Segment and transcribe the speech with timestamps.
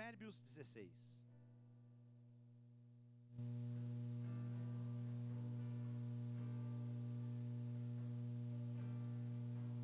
[0.00, 0.88] Provérbios 16.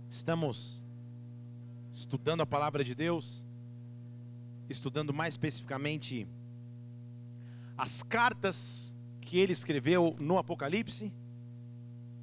[0.08, 0.82] Estamos
[1.92, 3.46] estudando a palavra de Deus,
[4.71, 6.26] estudando mais especificamente
[7.76, 11.12] as cartas que ele escreveu no Apocalipse.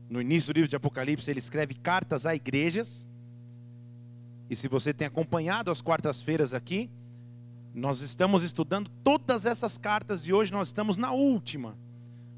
[0.09, 3.07] No início do livro de Apocalipse, ele escreve cartas a igrejas.
[4.49, 6.89] E se você tem acompanhado as quartas-feiras aqui,
[7.73, 11.75] nós estamos estudando todas essas cartas e hoje nós estamos na última.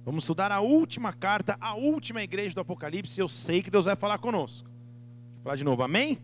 [0.05, 3.19] Vamos estudar a última carta, a última igreja do Apocalipse.
[3.19, 4.69] Eu sei que Deus vai falar conosco.
[5.35, 6.19] Vou falar de novo, amém?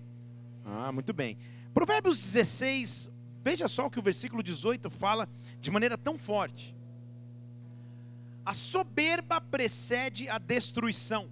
[0.65, 1.37] Ah, muito bem.
[1.73, 3.09] Provérbios 16,
[3.43, 5.27] veja só o que o versículo 18 fala
[5.59, 6.75] de maneira tão forte.
[8.45, 11.27] A soberba precede a destruição.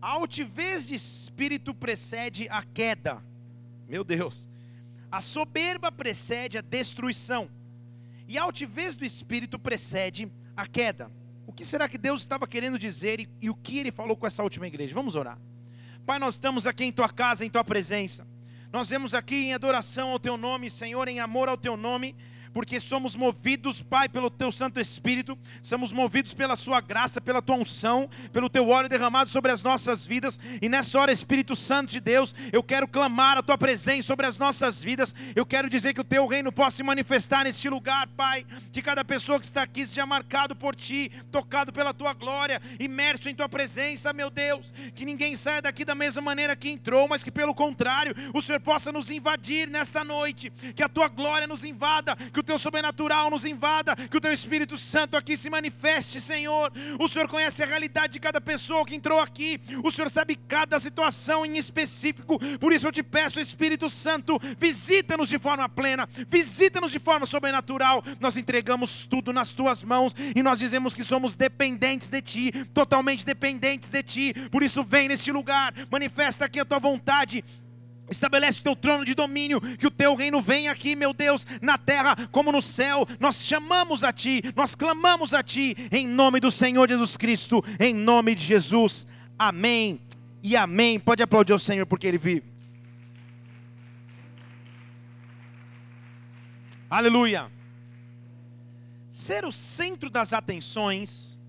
[0.00, 3.22] A altivez de espírito precede a queda.
[3.88, 4.48] Meu Deus.
[5.14, 7.48] A soberba precede a destruição.
[8.26, 11.08] E a altivez do espírito precede a queda.
[11.46, 14.26] O que será que Deus estava querendo dizer e, e o que ele falou com
[14.26, 14.92] essa última igreja?
[14.92, 15.38] Vamos orar.
[16.04, 18.26] Pai, nós estamos aqui em tua casa, em tua presença.
[18.72, 22.16] Nós vemos aqui em adoração ao teu nome, Senhor, em amor ao teu nome
[22.54, 27.56] porque somos movidos, Pai, pelo Teu Santo Espírito, somos movidos pela Sua graça, pela Tua
[27.56, 31.98] unção, pelo Teu óleo derramado sobre as nossas vidas, e nessa hora, Espírito Santo de
[31.98, 36.00] Deus, eu quero clamar a Tua presença sobre as nossas vidas, eu quero dizer que
[36.00, 39.84] o Teu reino possa se manifestar neste lugar, Pai, que cada pessoa que está aqui
[39.84, 45.04] seja marcado por Ti, tocado pela Tua glória, imerso em Tua presença, meu Deus, que
[45.04, 48.92] ninguém saia daqui da mesma maneira que entrou, mas que pelo contrário, o Senhor possa
[48.92, 53.44] nos invadir nesta noite, que a Tua glória nos invada, que o teu sobrenatural nos
[53.44, 56.72] invada, que o teu Espírito Santo aqui se manifeste, Senhor.
[56.98, 60.78] O Senhor conhece a realidade de cada pessoa que entrou aqui, o Senhor sabe cada
[60.78, 66.92] situação em específico, por isso eu te peço, Espírito Santo, visita-nos de forma plena, visita-nos
[66.92, 68.02] de forma sobrenatural.
[68.20, 73.24] Nós entregamos tudo nas tuas mãos e nós dizemos que somos dependentes de ti, totalmente
[73.24, 77.44] dependentes de ti, por isso vem neste lugar, manifesta aqui a tua vontade
[78.08, 81.78] Estabelece o teu trono de domínio, que o teu reino venha aqui, meu Deus, na
[81.78, 83.06] terra como no céu.
[83.18, 87.94] Nós chamamos a Ti, nós clamamos a Ti, em nome do Senhor Jesus Cristo, em
[87.94, 89.06] nome de Jesus.
[89.38, 90.00] Amém
[90.42, 91.00] e amém.
[91.00, 92.44] Pode aplaudir o Senhor porque Ele vive.
[96.90, 97.50] Aleluia.
[99.10, 101.40] Ser o centro das atenções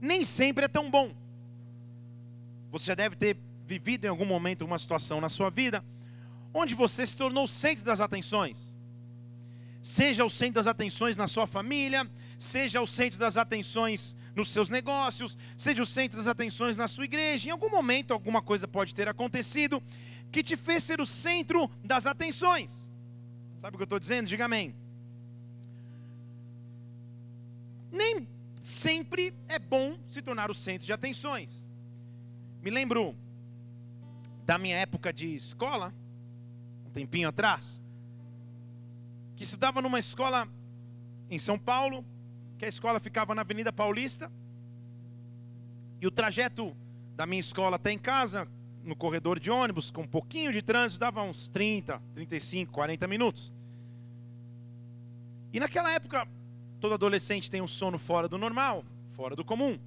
[0.00, 1.12] nem sempre é tão bom.
[2.70, 3.36] Você já deve ter
[3.66, 5.84] vivido em algum momento uma situação na sua vida
[6.54, 8.78] onde você se tornou o centro das atenções.
[9.82, 12.08] Seja o centro das atenções na sua família,
[12.38, 17.04] seja o centro das atenções nos seus negócios, seja o centro das atenções na sua
[17.04, 17.48] igreja.
[17.48, 19.82] Em algum momento, alguma coisa pode ter acontecido
[20.30, 22.88] que te fez ser o centro das atenções.
[23.58, 24.28] Sabe o que eu estou dizendo?
[24.28, 24.74] Diga amém.
[27.90, 28.26] Nem
[28.62, 31.66] sempre é bom se tornar o centro de atenções.
[32.62, 33.14] Me lembro
[34.44, 35.92] da minha época de escola,
[36.86, 37.80] um tempinho atrás,
[39.36, 40.48] que estudava numa escola
[41.30, 42.04] em São Paulo,
[42.58, 44.30] que a escola ficava na Avenida Paulista,
[46.00, 46.76] e o trajeto
[47.16, 48.46] da minha escola até em casa,
[48.82, 53.52] no corredor de ônibus, com um pouquinho de trânsito, dava uns 30, 35, 40 minutos.
[55.52, 56.28] E naquela época,
[56.80, 59.78] todo adolescente tem um sono fora do normal, fora do comum.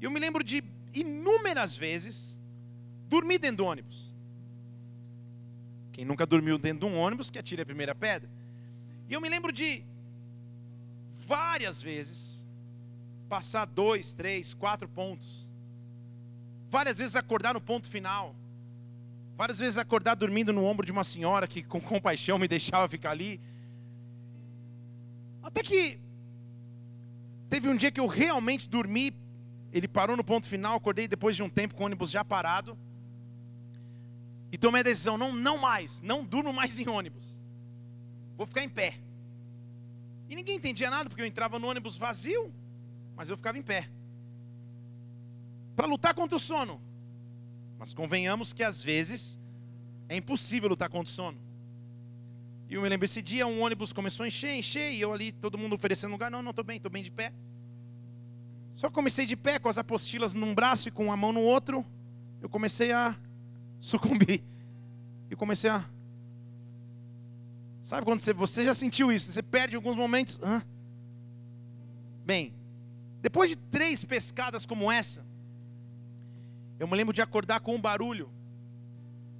[0.00, 2.33] E eu me lembro de inúmeras vezes
[3.08, 4.12] dormir dentro do ônibus.
[5.92, 8.28] Quem nunca dormiu dentro de um ônibus, que atire a primeira pedra.
[9.08, 9.84] E eu me lembro de
[11.26, 12.44] várias vezes
[13.28, 15.48] passar dois, três, quatro pontos.
[16.70, 18.34] Várias vezes acordar no ponto final.
[19.36, 23.12] Várias vezes acordar dormindo no ombro de uma senhora que com compaixão me deixava ficar
[23.12, 23.40] ali.
[25.42, 26.00] Até que
[27.48, 29.14] teve um dia que eu realmente dormi.
[29.72, 32.76] Ele parou no ponto final, acordei depois de um tempo com o ônibus já parado
[34.54, 37.40] e tomei a decisão: não, não mais, não durmo mais em ônibus,
[38.36, 38.94] vou ficar em pé.
[40.28, 42.54] E ninguém entendia nada, porque eu entrava no ônibus vazio,
[43.16, 43.90] mas eu ficava em pé
[45.74, 46.80] para lutar contra o sono.
[47.80, 49.36] Mas convenhamos que às vezes
[50.08, 51.38] é impossível lutar contra o sono.
[52.68, 55.32] E eu me lembro esse dia, um ônibus começou a encher, encher, e eu ali,
[55.32, 56.30] todo mundo oferecendo lugar.
[56.30, 57.32] Não, não, estou bem, estou bem de pé.
[58.76, 61.84] Só comecei de pé, com as apostilas num braço e com a mão no outro.
[62.40, 63.18] Eu comecei a
[63.84, 64.42] sucumbi.
[65.30, 65.84] E comecei a.
[67.82, 69.30] Sabe quando você, você já sentiu isso?
[69.30, 70.40] Você perde alguns momentos.
[70.42, 70.62] Hã?
[72.24, 72.54] Bem,
[73.20, 75.24] depois de três pescadas como essa,
[76.78, 78.30] eu me lembro de acordar com um barulho.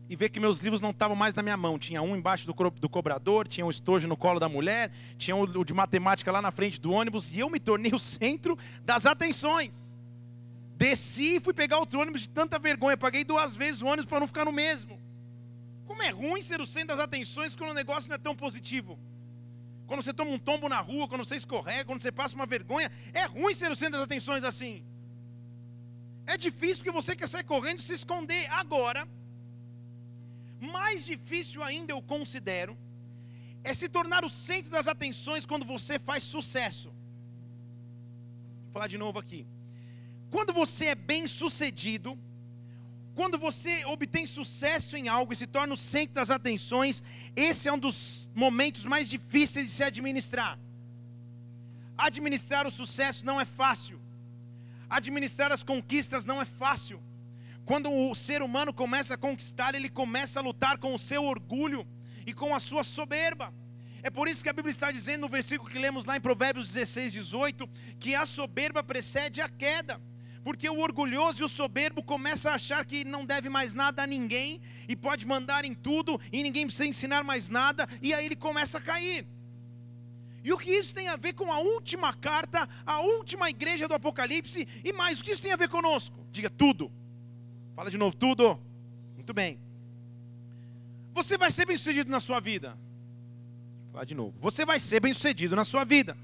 [0.07, 1.79] e ver que meus livros não estavam mais na minha mão.
[1.79, 5.45] Tinha um embaixo do, do cobrador, tinha um estojo no colo da mulher, tinha o
[5.45, 9.07] um de matemática lá na frente do ônibus, e eu me tornei o centro das
[9.07, 9.94] atenções.
[10.77, 14.21] Desci e fui pegar outro ônibus de tanta vergonha, paguei duas vezes o ônibus para
[14.21, 15.01] não ficar no mesmo.
[15.87, 18.99] Como é ruim ser o centro das atenções quando o negócio não é tão positivo.
[19.87, 22.91] Quando você toma um tombo na rua, quando você escorrega, quando você passa uma vergonha,
[23.13, 24.85] é ruim ser o centro das atenções assim.
[26.27, 28.51] É difícil porque você quer sair correndo e se esconder.
[28.51, 29.07] Agora,
[30.61, 32.77] mais difícil ainda eu considero
[33.63, 36.89] é se tornar o centro das atenções quando você faz sucesso.
[38.65, 39.47] Vou falar de novo aqui.
[40.35, 42.19] Quando você é bem sucedido,
[43.15, 47.05] quando você obtém sucesso em algo e se torna o centro das atenções,
[47.37, 50.59] esse é um dos momentos mais difíceis de se administrar.
[51.97, 54.01] Administrar o sucesso não é fácil.
[54.91, 57.01] Administrar as conquistas não é fácil.
[57.65, 61.87] Quando o ser humano começa a conquistar, ele começa a lutar com o seu orgulho
[62.27, 63.55] e com a sua soberba.
[64.03, 66.73] É por isso que a Bíblia está dizendo no versículo que lemos lá em Provérbios
[66.73, 67.71] 16, 18,
[68.01, 70.01] que a soberba precede a queda.
[70.45, 74.07] Porque o orgulhoso e o soberbo começa a achar que não deve mais nada a
[74.07, 78.37] ninguém e pode mandar em tudo e ninguém precisa ensinar mais nada, e aí ele
[78.37, 79.27] começa a cair.
[80.45, 83.95] E o que isso tem a ver com a última carta, a última igreja do
[83.95, 86.15] Apocalipse, e mais, o que isso tem a ver conosco?
[86.31, 86.93] Diga tudo.
[87.75, 88.61] Fala de novo, tudo.
[89.15, 89.59] Muito bem.
[91.15, 92.77] Você vai ser bem sucedido na sua vida.
[93.91, 94.35] Fala de novo.
[94.43, 96.15] Você vai ser bem sucedido na sua vida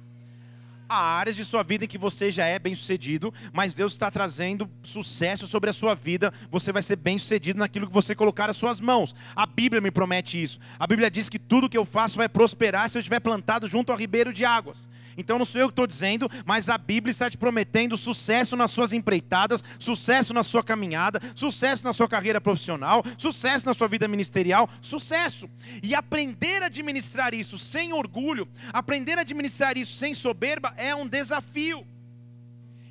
[0.91, 4.11] há áreas de sua vida em que você já é bem sucedido, mas Deus está
[4.11, 8.51] trazendo sucesso sobre a sua vida, você vai ser bem sucedido naquilo que você colocar
[8.51, 9.15] as suas mãos.
[9.37, 10.59] A Bíblia me promete isso.
[10.79, 13.93] A Bíblia diz que tudo que eu faço vai prosperar se eu estiver plantado junto
[13.93, 14.89] ao ribeiro de águas.
[15.17, 18.71] Então não sou eu que estou dizendo, mas a Bíblia está te prometendo sucesso nas
[18.71, 24.07] suas empreitadas, sucesso na sua caminhada, sucesso na sua carreira profissional, sucesso na sua vida
[24.09, 25.49] ministerial, sucesso.
[25.83, 31.07] E aprender a administrar isso sem orgulho, aprender a administrar isso sem soberba, é um
[31.07, 31.87] desafio.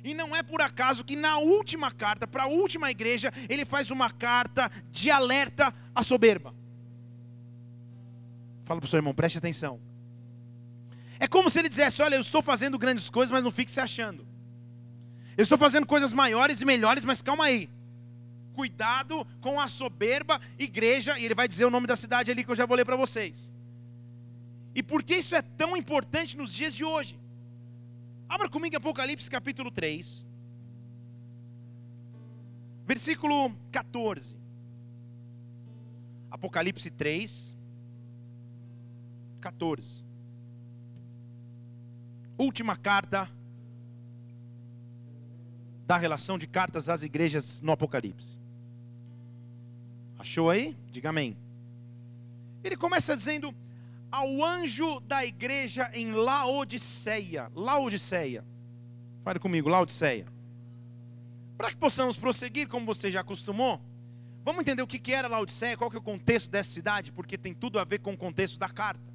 [0.02, 3.90] E não é por acaso que na última carta, para a última igreja, ele faz
[3.90, 6.54] uma carta de alerta à soberba.
[8.64, 9.89] Fala para o seu irmão, preste atenção.
[11.20, 13.78] É como se ele dissesse: Olha, eu estou fazendo grandes coisas, mas não fique se
[13.78, 14.26] achando.
[15.36, 17.68] Eu estou fazendo coisas maiores e melhores, mas calma aí.
[18.54, 22.50] Cuidado com a soberba igreja, e ele vai dizer o nome da cidade ali que
[22.50, 23.52] eu já vou ler para vocês.
[24.74, 27.20] E por que isso é tão importante nos dias de hoje?
[28.28, 30.26] Abra comigo Apocalipse capítulo 3,
[32.86, 34.36] versículo 14.
[36.30, 37.56] Apocalipse 3,
[39.40, 40.09] 14.
[42.40, 43.30] Última carta
[45.86, 48.38] da relação de cartas às igrejas no Apocalipse.
[50.18, 50.74] Achou aí?
[50.90, 51.36] Diga amém.
[52.64, 53.54] Ele começa dizendo:
[54.10, 57.52] ao anjo da igreja em Laodiceia.
[57.54, 58.42] Laodiceia.
[59.22, 60.26] Fale comigo, Laodiceia.
[61.58, 63.78] Para que possamos prosseguir, como você já acostumou,
[64.42, 67.52] vamos entender o que era Laodiceia, qual que é o contexto dessa cidade, porque tem
[67.52, 69.09] tudo a ver com o contexto da carta.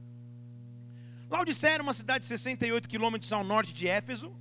[1.30, 4.34] Laodiceia era uma cidade de 68 quilômetros ao norte de Éfeso.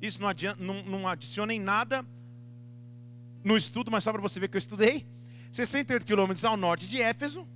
[0.00, 2.04] Isso não, adianta, não, não adiciona em nada
[3.44, 5.06] no estudo, mas só para você ver que eu estudei.
[5.52, 7.46] 68 quilômetros ao norte de Éfeso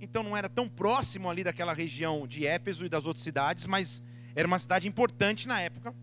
[0.00, 4.02] então não era tão próximo ali daquela região de Éfeso e das outras cidades, mas
[4.34, 5.94] era uma cidade importante na época,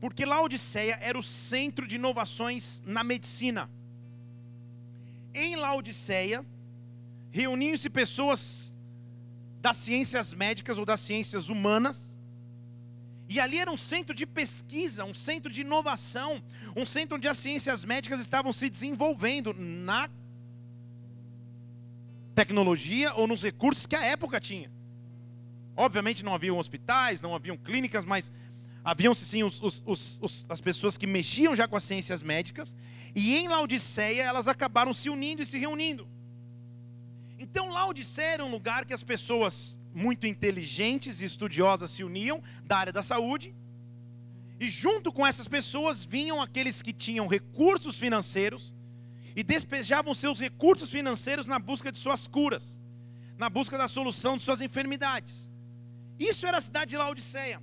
[0.00, 3.70] porque Laodiceia era o centro de inovações na medicina.
[5.32, 6.44] Em Laodiceia,
[7.30, 8.69] reuniam-se pessoas
[9.60, 12.18] das ciências médicas ou das ciências humanas,
[13.28, 16.42] e ali era um centro de pesquisa, um centro de inovação,
[16.74, 20.10] um centro onde as ciências médicas estavam se desenvolvendo na
[22.34, 24.70] tecnologia ou nos recursos que a época tinha.
[25.76, 28.32] Obviamente não haviam hospitais, não haviam clínicas, mas
[28.82, 32.74] haviam sim os, os, os, as pessoas que mexiam já com as ciências médicas,
[33.14, 36.08] e em Laodiceia elas acabaram se unindo e se reunindo.
[37.42, 42.76] Então Laodiceia era um lugar que as pessoas muito inteligentes e estudiosas se uniam da
[42.76, 43.54] área da saúde,
[44.60, 48.74] e junto com essas pessoas vinham aqueles que tinham recursos financeiros,
[49.34, 52.78] e despejavam seus recursos financeiros na busca de suas curas,
[53.38, 55.50] na busca da solução de suas enfermidades.
[56.18, 57.62] Isso era a cidade de Laodiceia.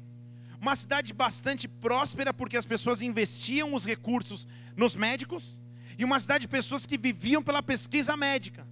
[0.60, 5.62] Uma cidade bastante próspera, porque as pessoas investiam os recursos nos médicos,
[6.00, 8.66] e uma cidade de pessoas que viviam pela pesquisa médica.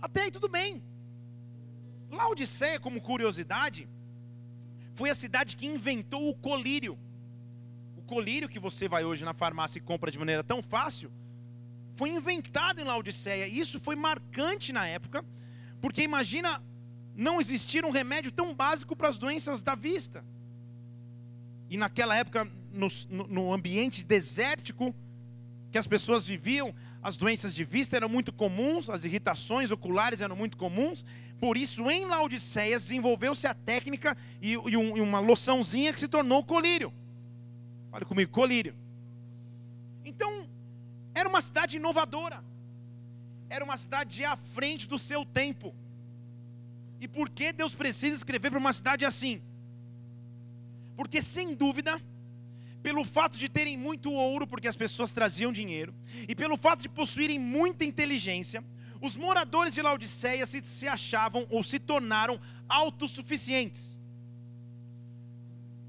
[0.00, 0.82] Até aí tudo bem.
[2.10, 3.88] Laodiceia, como curiosidade,
[4.94, 6.98] foi a cidade que inventou o colírio.
[7.96, 11.10] O colírio que você vai hoje na farmácia e compra de maneira tão fácil,
[11.96, 13.46] foi inventado em Laodiceia.
[13.46, 15.24] Isso foi marcante na época,
[15.80, 16.62] porque imagina
[17.14, 20.24] não existir um remédio tão básico para as doenças da vista.
[21.68, 24.94] E naquela época, no, no ambiente desértico
[25.70, 26.74] que as pessoas viviam,
[27.08, 31.06] as doenças de vista eram muito comuns, as irritações oculares eram muito comuns.
[31.40, 36.06] Por isso, em Laodiceia, desenvolveu-se a técnica e, e, um, e, uma loçãozinha que se
[36.06, 36.92] tornou colírio.
[37.90, 38.74] Olha comigo, colírio.
[40.04, 40.46] Então,
[41.14, 42.44] era uma cidade inovadora.
[43.48, 45.74] Era uma cidade à frente do seu tempo.
[47.00, 49.40] E por que Deus precisa escrever para uma cidade assim?
[50.94, 52.02] Porque, sem dúvida,
[52.82, 55.94] pelo fato de terem muito ouro, porque as pessoas traziam dinheiro,
[56.28, 58.64] e pelo fato de possuírem muita inteligência,
[59.00, 64.00] os moradores de Laodiceia se, se achavam ou se tornaram autossuficientes.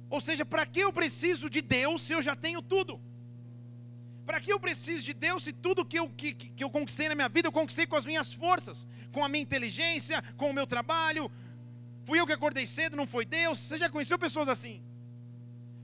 [0.10, 3.00] Ou seja, para que eu preciso de Deus se eu já tenho tudo?
[4.26, 7.16] Para que eu preciso de Deus se tudo que eu, que, que eu conquistei na
[7.16, 10.68] minha vida eu conquistei com as minhas forças, com a minha inteligência, com o meu
[10.68, 11.32] trabalho?
[12.06, 13.60] Fui eu que acordei cedo, não foi Deus?
[13.60, 14.82] Você já conheceu pessoas assim?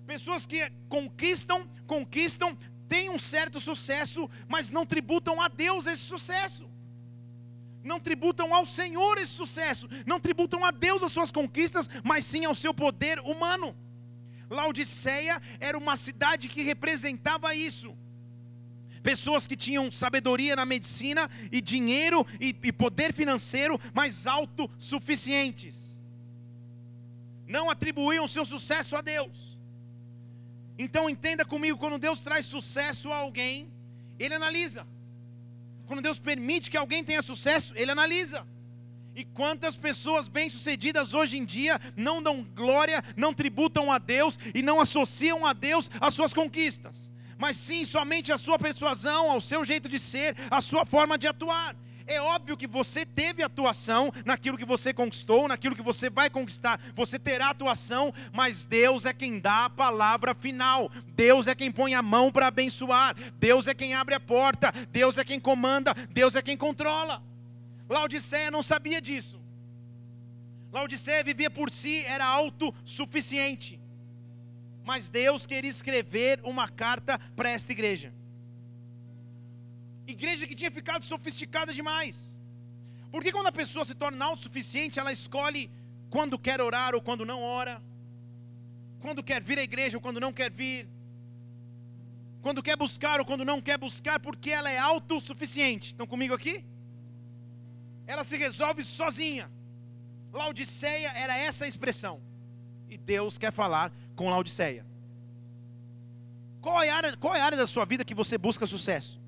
[0.06, 2.56] Pessoas que conquistam, conquistam,
[2.88, 6.70] têm um certo sucesso, mas não tributam a Deus esse sucesso.
[7.84, 12.46] Não tributam ao Senhor esse sucesso, não tributam a Deus as suas conquistas, mas sim
[12.46, 13.76] ao seu poder humano.
[14.50, 17.96] Laodiceia era uma cidade que representava isso.
[19.02, 25.78] Pessoas que tinham sabedoria na medicina e dinheiro e, e poder financeiro, mas autossuficientes.
[27.48, 29.55] Não atribuíam seu sucesso a Deus
[30.78, 33.72] então entenda comigo, quando Deus traz sucesso a alguém,
[34.20, 34.86] Ele analisa.
[35.86, 38.46] Quando Deus permite que alguém tenha sucesso, Ele analisa.
[39.16, 44.62] E quantas pessoas bem-sucedidas hoje em dia não dão glória, não tributam a Deus e
[44.62, 49.64] não associam a Deus as suas conquistas, mas sim somente a sua persuasão, ao seu
[49.64, 51.78] jeito de ser, a sua forma de atuar.
[52.08, 56.80] É óbvio que você teve atuação naquilo que você conquistou, naquilo que você vai conquistar,
[56.94, 61.96] você terá atuação, mas Deus é quem dá a palavra final, Deus é quem põe
[61.96, 66.36] a mão para abençoar, Deus é quem abre a porta, Deus é quem comanda, Deus
[66.36, 67.24] é quem controla.
[67.90, 69.40] Laodiceia não sabia disso.
[70.72, 73.80] Laodiceia vivia por si, era autossuficiente.
[74.84, 78.14] Mas Deus queria escrever uma carta para esta igreja.
[80.08, 82.16] Igreja que tinha ficado sofisticada demais.
[83.12, 85.72] Porque quando a pessoa se torna autossuficiente, ela escolhe
[86.10, 87.82] quando quer orar ou quando não ora,
[89.00, 90.88] quando quer vir à igreja ou quando não quer vir,
[92.42, 95.88] quando quer buscar ou quando não quer buscar, porque ela é autossuficiente.
[95.88, 96.64] Estão comigo aqui?
[98.06, 99.50] Ela se resolve sozinha.
[100.32, 102.22] Laodiceia era essa a expressão.
[102.88, 104.86] E Deus quer falar com Laodiceia.
[106.62, 109.20] Qual é, a área, qual é a área da sua vida que você busca sucesso?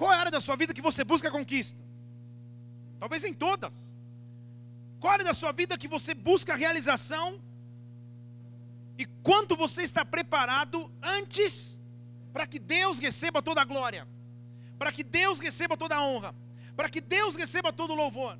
[0.00, 1.78] Qual é a área da sua vida que você busca conquista?
[2.98, 3.74] Talvez em todas.
[4.98, 7.38] Qual é a área da sua vida que você busca realização?
[8.96, 11.78] E quanto você está preparado antes
[12.32, 14.08] para que Deus receba toda a glória,
[14.78, 16.34] para que Deus receba toda a honra,
[16.74, 18.38] para que Deus receba todo o louvor.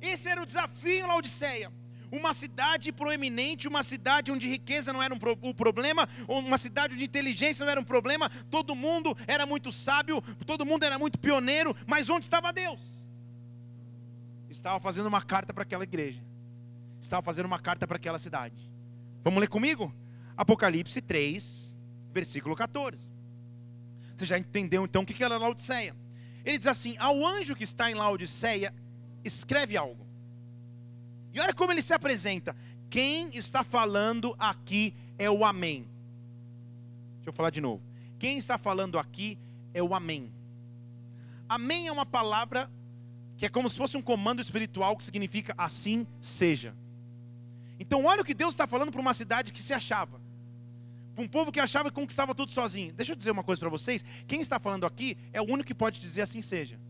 [0.00, 1.70] Esse era o desafio em Laodiceia
[2.10, 6.94] uma cidade proeminente, uma cidade onde riqueza não era um, pro, um problema, uma cidade
[6.94, 11.18] onde inteligência não era um problema, todo mundo era muito sábio, todo mundo era muito
[11.18, 12.80] pioneiro, mas onde estava Deus?
[14.48, 16.22] Estava fazendo uma carta para aquela igreja,
[17.00, 18.70] estava fazendo uma carta para aquela cidade.
[19.24, 19.92] Vamos ler comigo?
[20.36, 21.76] Apocalipse 3,
[22.12, 23.10] versículo 14.
[24.14, 25.94] Você já entendeu então o que era Laodiceia?
[26.44, 28.72] Ele diz assim: Ao anjo que está em Laodiceia,
[29.24, 30.05] escreve algo.
[31.36, 32.56] E olha como ele se apresenta.
[32.88, 35.86] Quem está falando aqui é o Amém.
[37.16, 37.82] Deixa eu falar de novo.
[38.18, 39.38] Quem está falando aqui
[39.74, 40.32] é o Amém.
[41.46, 42.70] Amém é uma palavra
[43.36, 46.74] que é como se fosse um comando espiritual que significa assim seja.
[47.78, 50.18] Então, olha o que Deus está falando para uma cidade que se achava,
[51.14, 52.94] para um povo que achava que conquistava tudo sozinho.
[52.94, 55.74] Deixa eu dizer uma coisa para vocês: quem está falando aqui é o único que
[55.74, 56.80] pode dizer assim seja.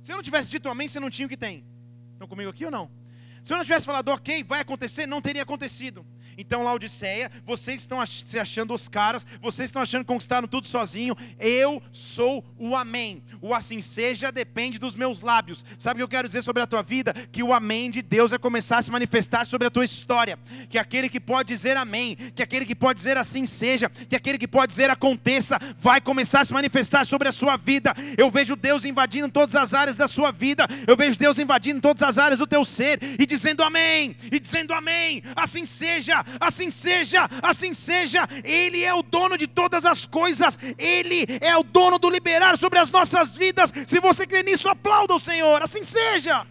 [0.00, 1.64] Se eu não tivesse dito amém, você não tinha o que tem.
[2.12, 2.99] Estão comigo aqui ou não?
[3.42, 6.04] Se eu não tivesse falado, ok, vai acontecer, não teria acontecido.
[6.40, 11.14] Então, Laodiceia, vocês estão se achando os caras, vocês estão achando que conquistaram tudo sozinho.
[11.38, 13.22] Eu sou o Amém.
[13.42, 15.62] O assim seja depende dos meus lábios.
[15.76, 17.12] Sabe o que eu quero dizer sobre a tua vida?
[17.30, 20.38] Que o Amém de Deus vai começar a se manifestar sobre a tua história.
[20.70, 24.38] Que aquele que pode dizer Amém, que aquele que pode dizer assim seja, que aquele
[24.38, 27.94] que pode dizer aconteça, vai começar a se manifestar sobre a sua vida.
[28.16, 30.66] Eu vejo Deus invadindo todas as áreas da sua vida.
[30.86, 34.72] Eu vejo Deus invadindo todas as áreas do teu ser e dizendo Amém, e dizendo
[34.72, 35.22] Amém.
[35.36, 38.28] Assim seja assim seja, assim seja.
[38.44, 42.78] Ele é o dono de todas as coisas, Ele é o dono do liberar sobre
[42.78, 43.72] as nossas vidas.
[43.86, 46.46] Se você crê nisso, aplauda o Senhor, assim seja.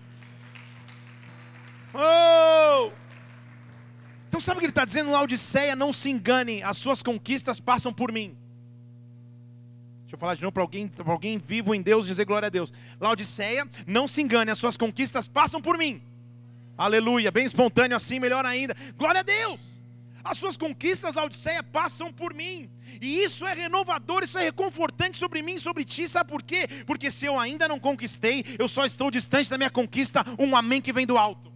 [1.93, 2.91] Oh!
[4.27, 5.75] Então sabe o que ele está dizendo Odisseia?
[5.75, 8.37] Não se engane, as suas conquistas passam por mim.
[10.03, 12.73] Deixa eu falar de novo para alguém, alguém vivo em Deus dizer glória a Deus.
[12.99, 16.01] Laodiceia, não se engane, as suas conquistas passam por mim.
[16.77, 18.75] Aleluia, bem espontâneo assim, melhor ainda.
[18.97, 19.59] Glória a Deus.
[20.23, 22.69] As suas conquistas, Laodiceia, passam por mim.
[23.01, 26.07] E isso é renovador, isso é reconfortante sobre mim, sobre ti.
[26.07, 26.67] Sabe por quê?
[26.85, 30.25] Porque se eu ainda não conquistei, eu só estou distante da minha conquista.
[30.37, 31.49] Um amém que vem do alto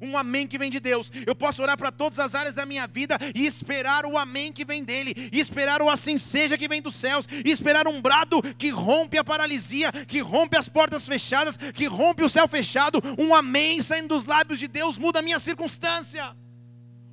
[0.00, 1.12] um amém que vem de Deus.
[1.26, 4.64] Eu posso orar para todas as áreas da minha vida e esperar o amém que
[4.64, 8.42] vem dele, e esperar o assim seja que vem dos céus, e esperar um brado
[8.56, 13.02] que rompe a paralisia, que rompe as portas fechadas, que rompe o céu fechado.
[13.18, 16.34] Um amém saindo dos lábios de Deus muda a minha circunstância.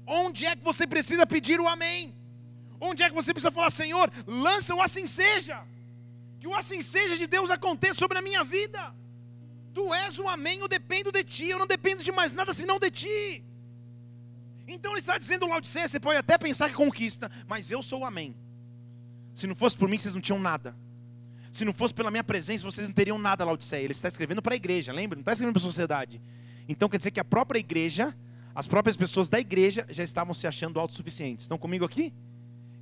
[0.07, 2.15] Onde é que você precisa pedir o amém?
[2.79, 5.61] Onde é que você precisa falar, Senhor, lança o assim seja,
[6.39, 8.95] que o assim seja de Deus aconteça sobre a minha vida.
[9.73, 12.79] Tu és o amém, eu dependo de ti, eu não dependo de mais nada senão
[12.79, 13.43] de ti.
[14.67, 18.05] Então ele está dizendo Laodiceia, você pode até pensar que conquista, mas eu sou o
[18.05, 18.35] amém.
[19.33, 20.75] Se não fosse por mim, vocês não tinham nada.
[21.51, 23.83] Se não fosse pela minha presença, vocês não teriam nada, Laodiceia.
[23.83, 25.15] Ele está escrevendo para a igreja, lembra?
[25.15, 26.21] Não está escrevendo para a sociedade.
[26.67, 28.15] Então quer dizer que a própria igreja,
[28.57, 31.45] as próprias pessoas da igreja já estavam se achando autossuficientes.
[31.45, 32.11] Estão comigo aqui?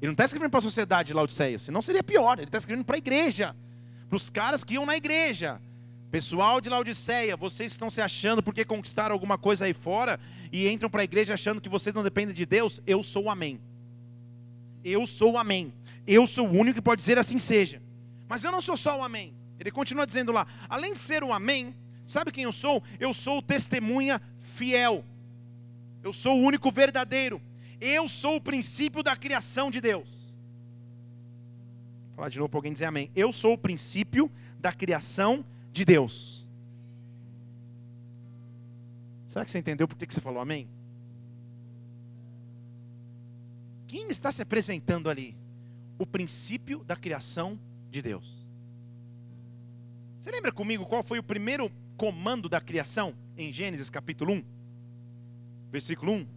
[0.01, 2.38] Ele não está escrevendo para a sociedade, Laodiceia, senão seria pior.
[2.39, 3.53] Ele está escrevendo para a igreja,
[4.08, 5.60] para os caras que iam na igreja.
[6.10, 10.17] Pessoal de Laodiceia, vocês estão se achando porque conquistaram alguma coisa aí fora
[10.50, 12.79] e entram para a igreja achando que vocês não dependem de Deus?
[12.88, 13.60] Eu sou o Amém.
[14.82, 15.74] Eu sou o Amém.
[16.08, 17.82] Eu sou o único que pode dizer assim seja.
[18.29, 19.34] Mas eu não sou só o Amém.
[19.60, 22.82] Ele continua dizendo lá: além de ser o Amém, sabe quem eu sou?
[22.98, 25.03] Eu sou o testemunha fiel.
[26.05, 27.41] Eu sou o único verdadeiro.
[27.81, 30.07] Eu sou o princípio da criação de Deus.
[32.07, 33.12] Vou falar de novo para alguém dizer amém.
[33.13, 36.47] Eu sou o princípio da criação de de Deus.
[39.27, 40.69] Será que você entendeu por que você falou amém?
[43.86, 45.36] Quem está se apresentando ali?
[45.99, 47.60] O princípio da criação
[47.91, 48.47] de Deus.
[50.17, 54.55] Você lembra comigo qual foi o primeiro comando da criação em Gênesis capítulo 1?
[55.75, 56.27] Versículo 1.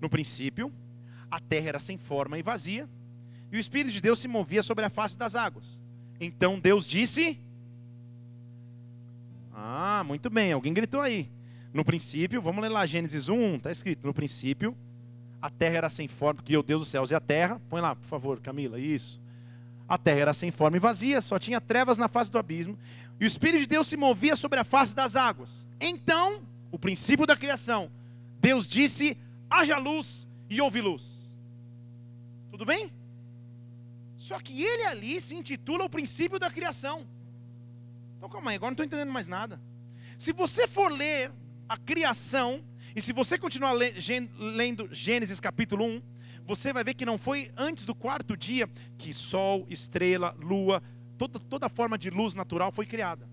[0.00, 0.72] No princípio,
[1.28, 2.88] a terra era sem forma e vazia,
[3.50, 5.80] e o Espírito de Deus se movia sobre a face das águas.
[6.20, 7.40] Então Deus disse:
[9.52, 11.28] ah, muito bem, alguém gritou aí.
[11.74, 14.76] No princípio, vamos ler lá Gênesis 1, está escrito: No princípio,
[15.42, 17.60] a terra era sem forma, criou Deus os céus e a terra.
[17.68, 19.20] Põe lá, por favor, Camila, isso.
[19.88, 22.78] A terra era sem forma e vazia, só tinha trevas na face do abismo,
[23.18, 25.66] e o Espírito de Deus se movia sobre a face das águas.
[25.80, 27.90] Então, o princípio da criação,
[28.40, 29.16] Deus disse:
[29.50, 31.32] haja luz e houve luz.
[32.50, 32.92] Tudo bem?
[34.16, 37.06] Só que ele ali se intitula o princípio da criação.
[38.16, 39.60] Então calma aí, agora não estou entendendo mais nada.
[40.18, 41.30] Se você for ler
[41.68, 42.64] a criação,
[42.96, 46.02] e se você continuar lendo Gênesis capítulo 1,
[46.44, 50.82] você vai ver que não foi antes do quarto dia que sol, estrela, lua,
[51.16, 53.28] toda, toda forma de luz natural foi criada.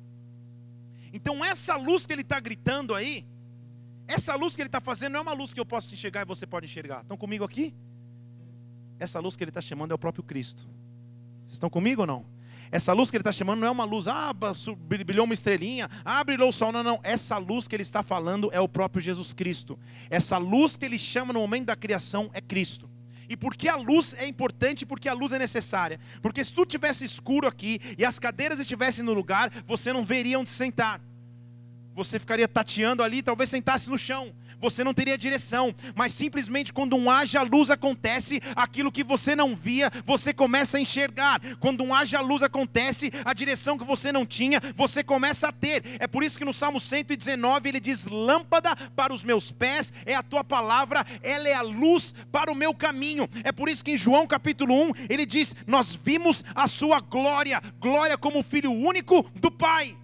[1.12, 3.26] Então essa luz que ele está gritando aí,
[4.08, 6.26] essa luz que ele está fazendo não é uma luz que eu posso enxergar e
[6.26, 7.02] você pode enxergar.
[7.02, 7.74] Estão comigo aqui?
[9.00, 10.64] Essa luz que ele está chamando é o próprio Cristo.
[11.44, 12.26] Vocês estão comigo ou não?
[12.72, 14.34] Essa luz que ele está chamando não é uma luz, ah,
[14.78, 16.72] brilhou uma estrelinha, ah, brilhou o sol.
[16.72, 17.00] Não, não.
[17.04, 19.78] Essa luz que ele está falando é o próprio Jesus Cristo.
[20.10, 22.90] Essa luz que ele chama no momento da criação é Cristo.
[23.28, 24.86] E por que a luz é importante?
[24.86, 26.00] Porque a luz é necessária.
[26.22, 30.40] Porque se tudo tivesse escuro aqui e as cadeiras estivessem no lugar, você não veria
[30.40, 31.02] onde sentar.
[31.96, 36.96] Você ficaria tateando ali, talvez sentasse no chão você não teria direção, mas simplesmente quando
[36.96, 41.40] um haja luz acontece, aquilo que você não via, você começa a enxergar.
[41.60, 45.84] Quando um haja luz acontece, a direção que você não tinha, você começa a ter.
[46.00, 50.16] É por isso que no Salmo 119 ele diz: Lâmpada para os meus pés é
[50.16, 53.30] a tua palavra, ela é a luz para o meu caminho.
[53.44, 57.62] É por isso que em João capítulo 1 ele diz: Nós vimos a sua glória,
[57.80, 59.96] glória como filho único do Pai.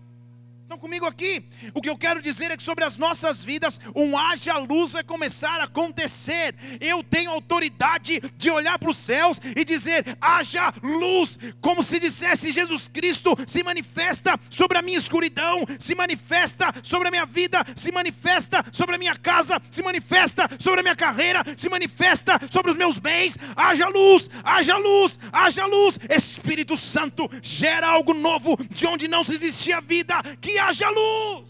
[0.71, 1.43] Estão comigo aqui?
[1.73, 5.03] O que eu quero dizer é que sobre as nossas vidas, um haja luz vai
[5.03, 6.55] começar a acontecer.
[6.79, 12.53] Eu tenho autoridade de olhar para os céus e dizer: haja luz, como se dissesse
[12.53, 17.91] Jesus Cristo se manifesta sobre a minha escuridão, se manifesta sobre a minha vida, se
[17.91, 22.77] manifesta sobre a minha casa, se manifesta sobre a minha carreira, se manifesta sobre os
[22.77, 23.37] meus bens.
[23.57, 25.99] Haja luz, haja luz, haja luz.
[26.09, 30.15] Espírito Santo gera algo novo de onde não se existia vida.
[30.39, 31.49] Que haja luz.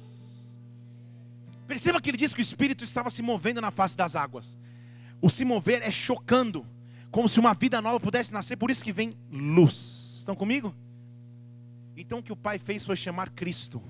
[1.67, 4.57] Perceba que ele diz que o Espírito estava se movendo na face das águas.
[5.21, 6.65] O se mover é chocando,
[7.09, 10.17] como se uma vida nova pudesse nascer, por isso que vem luz.
[10.17, 10.75] Estão comigo?
[11.95, 13.81] Então o que o Pai fez foi chamar Cristo.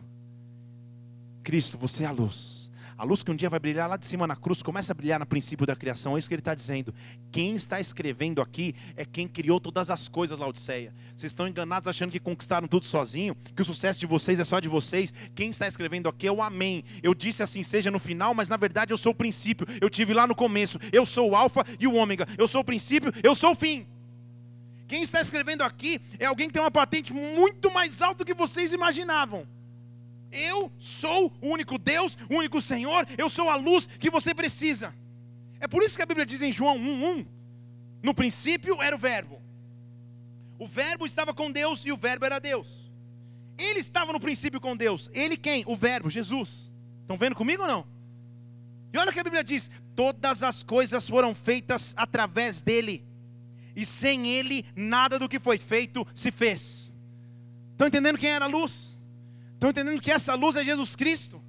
[1.43, 2.70] Cristo, você é a luz.
[3.01, 5.19] A luz que um dia vai brilhar lá de cima na cruz, começa a brilhar
[5.19, 6.15] no princípio da criação.
[6.15, 6.93] É isso que ele está dizendo.
[7.31, 10.93] Quem está escrevendo aqui é quem criou todas as coisas, Laodiceia.
[11.15, 14.59] Vocês estão enganados achando que conquistaram tudo sozinho, que o sucesso de vocês é só
[14.59, 15.11] de vocês.
[15.33, 16.83] Quem está escrevendo aqui é o Amém.
[17.01, 19.65] Eu disse assim seja no final, mas na verdade eu sou o princípio.
[19.81, 20.77] Eu tive lá no começo.
[20.93, 22.27] Eu sou o Alfa e o Ômega.
[22.37, 23.87] Eu sou o princípio, eu sou o fim.
[24.87, 28.35] Quem está escrevendo aqui é alguém que tem uma patente muito mais alta do que
[28.35, 29.47] vocês imaginavam.
[30.31, 34.93] Eu sou o único Deus, o único Senhor, eu sou a luz que você precisa.
[35.59, 37.25] É por isso que a Bíblia diz em João 1:1,
[38.01, 39.41] no princípio era o verbo.
[40.57, 42.89] O verbo estava com Deus e o verbo era Deus.
[43.57, 45.09] Ele estava no princípio com Deus.
[45.13, 45.63] Ele quem?
[45.67, 46.71] O verbo, Jesus.
[47.01, 47.85] Estão vendo comigo ou não?
[48.93, 53.05] E olha o que a Bíblia diz: todas as coisas foram feitas através dele,
[53.75, 56.93] e sem ele nada do que foi feito se fez.
[57.71, 58.99] Estão entendendo quem era a luz?
[59.61, 61.39] Estão entendendo que essa luz é Jesus Cristo?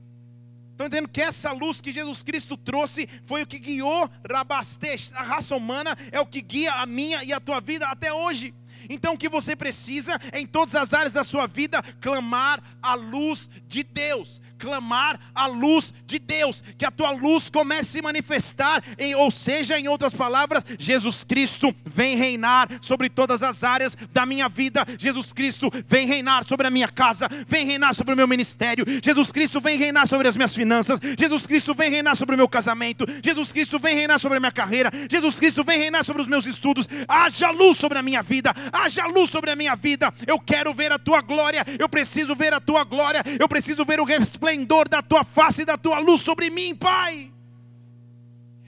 [0.72, 5.22] Estão entendendo que essa luz que Jesus Cristo trouxe foi o que guiou Rabastej, a
[5.22, 8.55] raça humana, é o que guia a minha e a tua vida até hoje.
[8.88, 12.95] Então o que você precisa é em todas as áreas da sua vida clamar a
[12.95, 18.03] luz de Deus, clamar a luz de Deus, que a tua luz comece a se
[18.03, 23.97] manifestar, em, ou seja, em outras palavras, Jesus Cristo vem reinar sobre todas as áreas
[24.12, 28.16] da minha vida, Jesus Cristo vem reinar sobre a minha casa, vem reinar sobre o
[28.16, 32.35] meu ministério, Jesus Cristo vem reinar sobre as minhas finanças, Jesus Cristo vem reinar sobre
[32.35, 36.05] o meu casamento, Jesus Cristo vem reinar sobre a minha carreira, Jesus Cristo vem reinar
[36.05, 39.77] sobre os meus estudos, haja luz sobre a minha vida, haja luz sobre a minha
[39.77, 43.85] vida, eu quero ver a tua glória, eu preciso ver a tua glória, eu preciso
[43.85, 47.33] ver o resplendor esplendor da tua face e da tua luz sobre mim, Pai.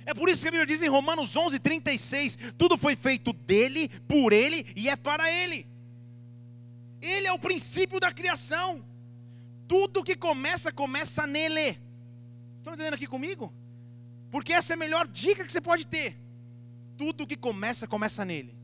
[0.07, 3.89] É por isso que a Bíblia diz em Romanos 11, 36: tudo foi feito dele,
[4.07, 5.67] por ele e é para ele.
[7.01, 8.85] Ele é o princípio da criação.
[9.67, 11.79] Tudo que começa, começa nele.
[12.59, 13.53] Estão entendendo aqui comigo?
[14.31, 16.19] Porque essa é a melhor dica que você pode ter.
[16.97, 18.55] Tudo que começa, começa nele.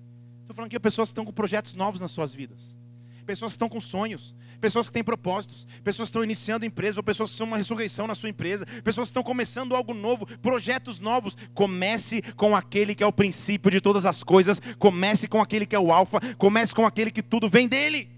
[0.51, 2.77] Estou falando que pessoas estão com projetos novos nas suas vidas.
[3.25, 7.05] Pessoas que estão com sonhos, pessoas que têm propósitos, pessoas que estão iniciando empresa, ou
[7.05, 10.99] pessoas que estão uma ressurreição na sua empresa, pessoas que estão começando algo novo, projetos
[10.99, 11.37] novos.
[11.55, 15.77] Comece com aquele que é o princípio de todas as coisas, comece com aquele que
[15.77, 18.11] é o Alfa, comece com aquele que tudo vem dele.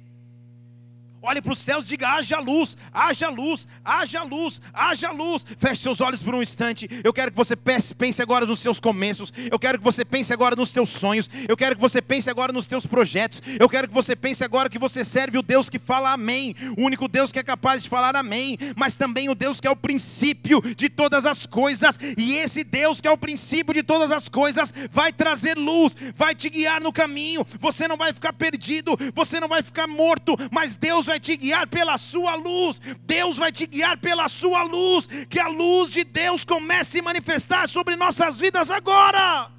[1.24, 5.46] Olhe para os céus e diga: haja luz, haja luz, haja luz, haja luz.
[5.56, 6.88] Feche seus olhos por um instante.
[7.04, 9.32] Eu quero que você pense agora nos seus começos.
[9.50, 11.30] Eu quero que você pense agora nos teus sonhos.
[11.48, 13.40] Eu quero que você pense agora nos teus projetos.
[13.60, 16.56] Eu quero que você pense agora que você serve o Deus que fala amém.
[16.76, 18.58] O único Deus que é capaz de falar amém.
[18.74, 22.00] Mas também o Deus que é o princípio de todas as coisas.
[22.18, 26.34] E esse Deus que é o princípio de todas as coisas vai trazer luz, vai
[26.34, 27.46] te guiar no caminho.
[27.60, 30.36] Você não vai ficar perdido, você não vai ficar morto.
[30.50, 32.80] Mas Deus vai vai te guiar pela sua luz.
[33.04, 35.06] Deus vai te guiar pela sua luz.
[35.28, 39.50] Que a luz de Deus comece a se manifestar sobre nossas vidas agora.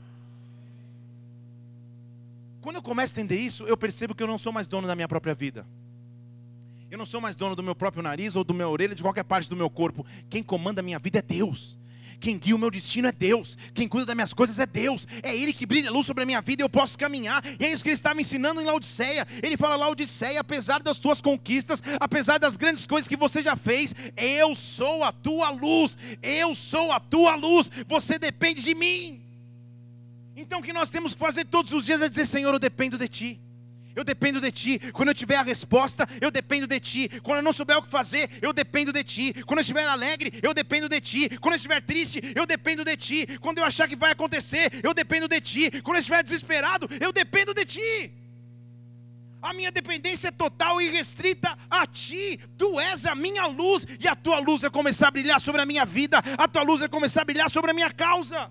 [2.61, 4.95] Quando eu começo a entender isso, eu percebo que eu não sou mais dono da
[4.95, 5.65] minha própria vida.
[6.89, 9.23] Eu não sou mais dono do meu próprio nariz ou do meu orelha, de qualquer
[9.23, 10.05] parte do meu corpo.
[10.29, 11.77] Quem comanda a minha vida é Deus.
[12.23, 13.57] Quem guia o meu destino é Deus.
[13.73, 15.05] Quem cuida das minhas coisas é Deus.
[15.21, 17.43] É Ele que brilha a luz sobre a minha vida e eu posso caminhar.
[17.59, 19.27] E é isso que Ele estava ensinando em Laodiceia.
[19.43, 23.93] Ele fala: Laodiceia, apesar das tuas conquistas, apesar das grandes coisas que você já fez,
[24.15, 25.97] eu sou a tua luz.
[26.21, 27.69] Eu sou a tua luz.
[27.89, 29.21] Você depende de mim.
[30.33, 32.97] Então o que nós temos que fazer todos os dias é dizer: Senhor, eu dependo
[32.97, 33.41] de Ti.
[33.95, 34.79] Eu dependo de ti.
[34.91, 37.09] Quando eu tiver a resposta, eu dependo de ti.
[37.21, 39.33] Quando eu não souber o que fazer, eu dependo de ti.
[39.43, 41.29] Quando eu estiver alegre, eu dependo de ti.
[41.39, 43.37] Quando eu estiver triste, eu dependo de ti.
[43.39, 45.81] Quando eu achar que vai acontecer, eu dependo de ti.
[45.81, 48.11] Quando eu estiver desesperado, eu dependo de ti.
[49.41, 52.39] A minha dependência é total e restrita a ti.
[52.57, 55.65] Tu és a minha luz e a tua luz vai começar a brilhar sobre a
[55.65, 56.23] minha vida.
[56.37, 58.49] A tua luz vai começar a brilhar sobre a minha causa.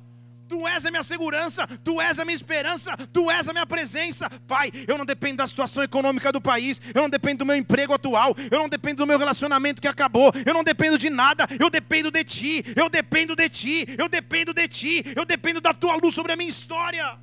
[0.53, 4.29] Tu és a minha segurança, Tu és a minha esperança, Tu és a minha presença.
[4.47, 7.95] Pai, eu não dependo da situação econômica do país, eu não dependo do meu emprego
[7.95, 11.71] atual, eu não dependo do meu relacionamento que acabou, eu não dependo de nada, eu
[11.71, 15.97] dependo de Ti, eu dependo de Ti, eu dependo de Ti, eu dependo da Tua
[15.97, 17.19] luz sobre a minha história.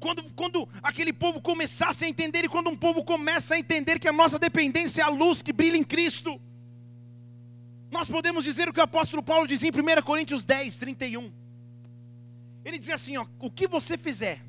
[0.00, 4.08] Quando, quando aquele povo começasse a entender, e quando um povo começa a entender que
[4.08, 6.40] a nossa dependência é a luz que brilha em Cristo,
[7.92, 11.43] nós podemos dizer o que o apóstolo Paulo diz em 1 Coríntios 10, 31.
[12.64, 14.42] Ele dizia assim: ó, o que você fizer,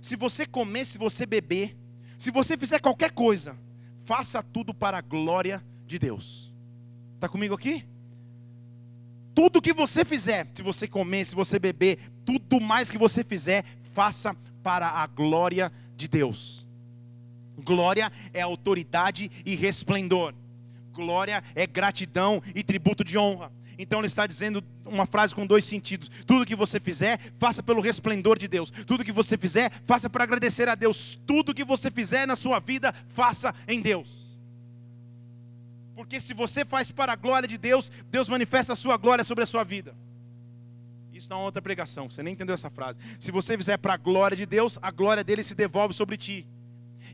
[0.00, 1.76] se você comer, se você beber,
[2.18, 3.56] se você fizer qualquer coisa,
[4.04, 6.52] faça tudo para a glória de Deus.
[7.16, 7.86] Está comigo aqui?
[9.40, 13.64] tudo que você fizer, se você comer, se você beber, tudo mais que você fizer,
[13.92, 16.66] faça para a glória de Deus.
[17.56, 20.34] Glória é autoridade e resplendor.
[20.92, 23.50] Glória é gratidão e tributo de honra.
[23.82, 26.10] Então ele está dizendo uma frase com dois sentidos.
[26.26, 28.70] Tudo que você fizer, faça pelo resplendor de Deus.
[28.70, 31.18] Tudo que você fizer, faça para agradecer a Deus.
[31.26, 34.38] Tudo que você fizer na sua vida, faça em Deus.
[35.94, 39.44] Porque se você faz para a glória de Deus, Deus manifesta a sua glória sobre
[39.44, 39.96] a sua vida.
[41.10, 42.98] Isso não é outra pregação, você nem entendeu essa frase.
[43.18, 46.46] Se você fizer para a glória de Deus, a glória dele se devolve sobre ti.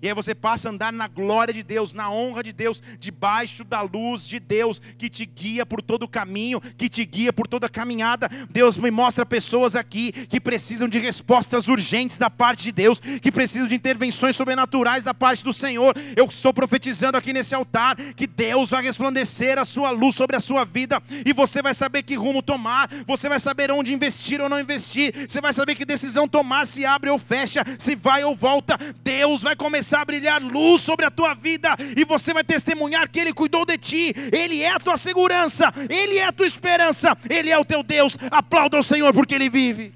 [0.07, 3.65] E aí você passa a andar na glória de Deus, na honra de Deus, debaixo
[3.65, 7.49] da luz de Deus, que te guia por todo o caminho, que te guia por
[7.49, 8.31] toda a caminhada.
[8.49, 13.33] Deus me mostra pessoas aqui que precisam de respostas urgentes da parte de Deus, que
[13.33, 15.93] precisam de intervenções sobrenaturais da parte do Senhor.
[16.15, 20.41] Eu estou profetizando aqui nesse altar que Deus vai resplandecer a sua luz sobre a
[20.41, 24.49] sua vida e você vai saber que rumo tomar, você vai saber onde investir ou
[24.49, 28.37] não investir, você vai saber que decisão tomar, se abre ou fecha, se vai ou
[28.37, 28.79] volta.
[29.03, 33.09] Deus vai começar começar a brilhar luz sobre a tua vida e você vai testemunhar
[33.09, 37.17] que Ele cuidou de ti, Ele é a tua segurança, Ele é a tua esperança,
[37.29, 38.17] Ele é o teu Deus.
[38.31, 39.95] Aplauda o Senhor porque Ele vive.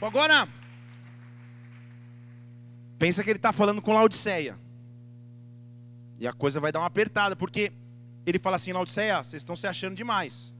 [0.00, 0.46] Agora,
[2.98, 4.58] pensa que ele está falando com Laodiceia.
[6.18, 7.72] E a coisa vai dar uma apertada, porque
[8.26, 10.54] ele fala assim: Laodiceia, vocês estão se achando demais.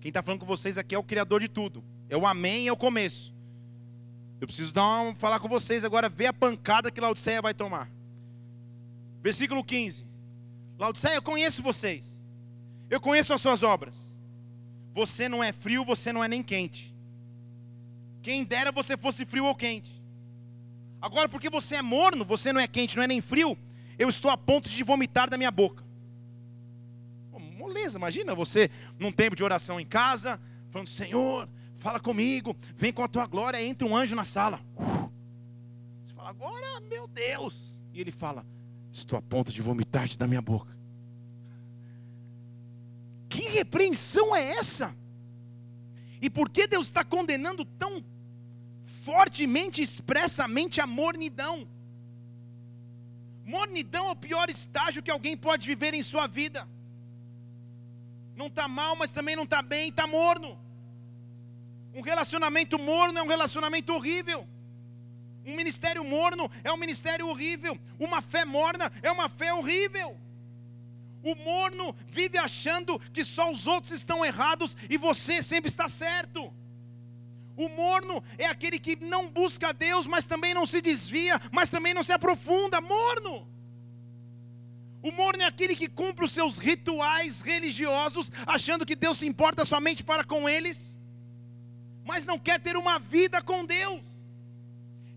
[0.00, 1.84] Quem está falando com vocês aqui é o Criador de tudo.
[2.08, 3.33] É o Amém, é o começo.
[4.40, 7.88] Eu preciso dar uma, falar com vocês agora, ver a pancada que Laodiceia vai tomar.
[9.22, 10.04] Versículo 15.
[10.78, 12.14] Laodiceia, eu conheço vocês.
[12.90, 13.94] Eu conheço as suas obras.
[14.92, 16.94] Você não é frio, você não é nem quente.
[18.22, 19.90] Quem dera você fosse frio ou quente.
[21.00, 23.58] Agora, porque você é morno, você não é quente, não é nem frio,
[23.98, 25.84] eu estou a ponto de vomitar da minha boca.
[27.32, 31.48] moleza, imagina você num tempo de oração em casa, falando: Senhor,
[31.84, 34.58] fala comigo, vem com a tua glória, entra um anjo na sala.
[36.02, 37.84] Você fala, agora, meu Deus.
[37.92, 38.46] E ele fala,
[38.90, 40.74] estou a ponto de vomitar-te da minha boca.
[43.28, 44.96] Que repreensão é essa?
[46.22, 48.02] E por que Deus está condenando tão
[48.86, 51.68] fortemente, expressamente a mornidão?
[53.44, 56.66] Mornidão é o pior estágio que alguém pode viver em sua vida.
[58.34, 60.63] Não está mal, mas também não está bem, está morno.
[61.94, 64.48] Um relacionamento morno é um relacionamento horrível.
[65.46, 67.78] Um ministério morno é um ministério horrível.
[68.00, 70.18] Uma fé morna é uma fé horrível.
[71.22, 76.52] O morno vive achando que só os outros estão errados e você sempre está certo.
[77.56, 81.94] O morno é aquele que não busca Deus, mas também não se desvia, mas também
[81.94, 82.80] não se aprofunda.
[82.80, 83.46] Morno.
[85.00, 89.64] O morno é aquele que cumpre os seus rituais religiosos, achando que Deus se importa
[89.64, 90.93] somente para com eles
[92.04, 94.02] mas não quer ter uma vida com Deus.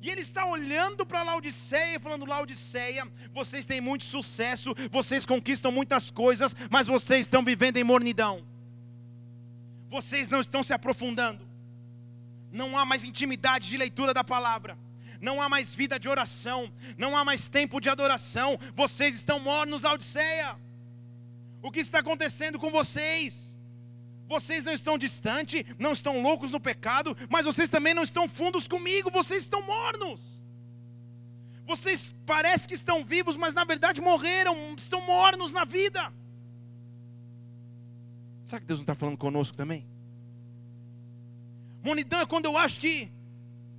[0.02, 6.10] E ele está olhando para Laodiceia, falando: Laodiceia, vocês têm muito sucesso, vocês conquistam muitas
[6.10, 8.46] coisas, mas vocês estão vivendo em mornidão.
[9.90, 11.46] Vocês não estão se aprofundando.
[12.52, 14.78] Não há mais intimidade de leitura da palavra.
[15.20, 16.72] Não há mais vida de oração.
[16.98, 18.60] Não há mais tempo de adoração.
[18.76, 20.56] Vocês estão mornos, Laodiceia.
[21.62, 23.47] O que está acontecendo com vocês?
[24.28, 28.68] Vocês não estão distantes, não estão loucos no pecado, mas vocês também não estão fundos
[28.68, 30.42] comigo, vocês estão mornos.
[31.66, 36.14] Vocês parecem que estão vivos, mas na verdade morreram, estão mornos na vida.
[38.46, 39.86] Sabe que Deus não está falando conosco também?
[41.84, 43.10] Monidão é quando eu acho que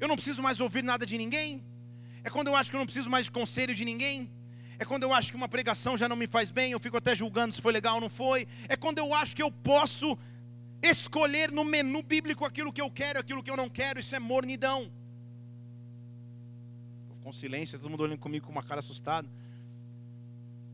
[0.00, 1.62] eu não preciso mais ouvir nada de ninguém,
[2.24, 4.30] é quando eu acho que eu não preciso mais de conselho de ninguém,
[4.78, 7.14] é quando eu acho que uma pregação já não me faz bem, eu fico até
[7.14, 10.16] julgando se foi legal ou não foi, é quando eu acho que eu posso
[10.82, 14.18] escolher no menu bíblico aquilo que eu quero, aquilo que eu não quero, isso é
[14.18, 14.90] mornidão.
[17.22, 19.28] Com silêncio, todo mundo olhando comigo com uma cara assustada.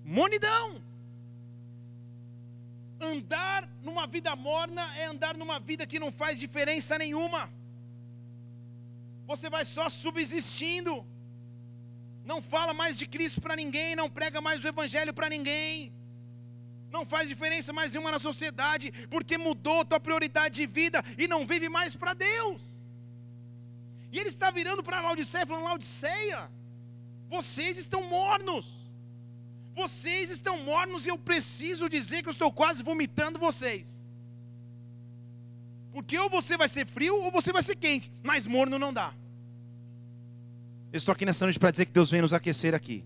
[0.04, 0.82] Mornidão.
[3.00, 7.50] Andar numa vida morna é andar numa vida que não faz diferença nenhuma.
[9.26, 11.04] Você vai só subsistindo.
[12.24, 15.93] Não fala mais de Cristo para ninguém, não prega mais o Evangelho para ninguém
[16.96, 21.26] não faz diferença mais nenhuma na sociedade, porque mudou a tua prioridade de vida e
[21.32, 22.62] não vive mais para Deus.
[24.12, 26.40] E ele está virando para Laodiceia, falando: Laodiceia,
[27.28, 28.66] vocês estão mornos.
[29.74, 33.86] Vocês estão mornos e eu preciso dizer que eu estou quase vomitando vocês.
[35.92, 39.12] Porque ou você vai ser frio ou você vai ser quente, mas morno não dá.
[40.92, 43.04] Eu estou aqui nessa noite para dizer que Deus vem nos aquecer aqui.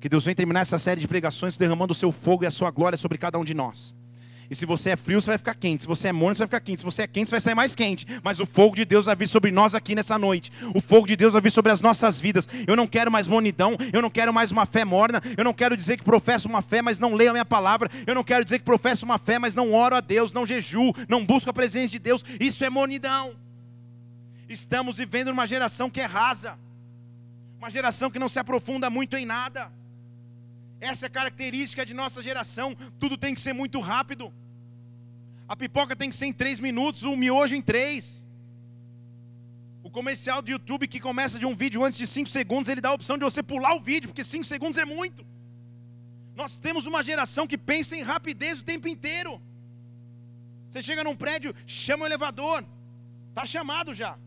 [0.00, 2.70] Que Deus venha terminar essa série de pregações derramando o seu fogo e a sua
[2.70, 3.96] glória sobre cada um de nós.
[4.50, 5.82] E se você é frio, você vai ficar quente.
[5.82, 6.78] Se você é morno, você vai ficar quente.
[6.78, 8.06] Se você é quente, você vai sair mais quente.
[8.22, 10.50] Mas o fogo de Deus vai vir sobre nós aqui nessa noite.
[10.74, 12.48] O fogo de Deus vai vir sobre as nossas vidas.
[12.66, 13.76] Eu não quero mais monidão.
[13.92, 15.22] Eu não quero mais uma fé morna.
[15.36, 17.90] Eu não quero dizer que professo uma fé, mas não leio a minha palavra.
[18.06, 20.94] Eu não quero dizer que professo uma fé, mas não oro a Deus, não jejuo,
[21.06, 22.24] não busco a presença de Deus.
[22.40, 23.34] Isso é monidão.
[24.48, 26.58] Estamos vivendo numa geração que é rasa.
[27.58, 29.70] Uma geração que não se aprofunda muito em nada.
[30.80, 32.76] Essa é a característica de nossa geração.
[32.98, 34.32] Tudo tem que ser muito rápido.
[35.48, 38.26] A pipoca tem que ser em três minutos, o miojo em três.
[39.82, 42.90] O comercial do YouTube que começa de um vídeo antes de cinco segundos, ele dá
[42.90, 45.26] a opção de você pular o vídeo, porque cinco segundos é muito.
[46.36, 49.40] Nós temos uma geração que pensa em rapidez o tempo inteiro.
[50.68, 52.64] Você chega num prédio, chama o elevador.
[53.30, 54.18] Está chamado já.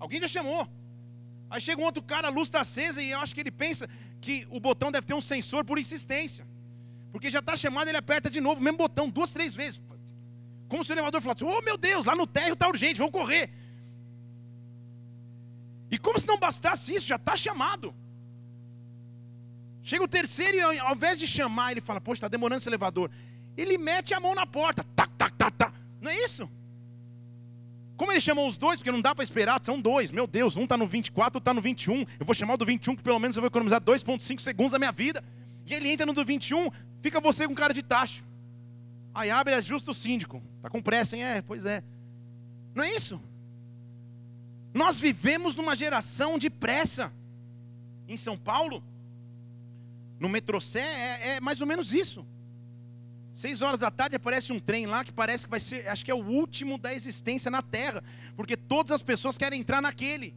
[0.00, 0.66] Alguém já chamou.
[1.50, 3.88] Aí chega um outro cara, a luz está acesa e eu acho que ele pensa
[4.20, 6.46] que o botão deve ter um sensor por insistência.
[7.12, 9.80] Porque já está chamado, ele aperta de novo, mesmo botão, duas, três vezes.
[10.68, 13.50] Como se o elevador falasse: Oh meu Deus, lá no térreo está urgente, vamos correr.
[15.90, 17.94] E como se não bastasse isso, já está chamado.
[19.82, 23.10] Chega o terceiro e ao invés de chamar, ele fala: Poxa, está demorando esse elevador.
[23.56, 25.72] Ele mete a mão na porta, tá, tá, tá, tá.
[26.00, 26.50] Não é isso?
[27.96, 30.10] Como ele chamou os dois, porque não dá para esperar, são dois.
[30.10, 32.00] Meu Deus, um está no 24, outro está no 21.
[32.20, 34.78] Eu vou chamar o do 21, que pelo menos eu vou economizar 2,5 segundos da
[34.78, 35.24] minha vida.
[35.64, 38.22] E ele entra no do 21, fica você com cara de tacho.
[39.14, 40.42] Aí abre, é justo o síndico.
[40.56, 41.24] Está com pressa, hein?
[41.24, 41.82] É, pois é.
[42.74, 43.18] Não é isso?
[44.74, 47.10] Nós vivemos numa geração de pressa.
[48.06, 48.84] Em São Paulo,
[50.20, 52.26] no metrocé, é, é mais ou menos isso.
[53.36, 56.10] Seis horas da tarde aparece um trem lá que parece que vai ser, acho que
[56.10, 58.02] é o último da existência na Terra,
[58.34, 60.34] porque todas as pessoas querem entrar naquele.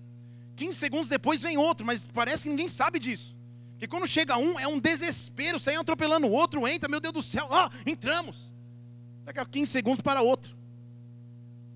[0.57, 3.37] 15 segundos depois vem outro, mas parece que ninguém sabe disso.
[3.71, 7.21] Porque quando chega um, é um desespero, sai atropelando o outro, entra, meu Deus do
[7.21, 8.53] céu, ah, entramos.
[9.23, 10.53] Daqui a 15 segundos para outro.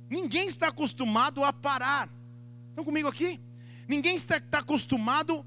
[0.10, 2.10] Ninguém está acostumado a parar.
[2.68, 3.40] Estão comigo aqui?
[3.88, 5.46] Ninguém está, está acostumado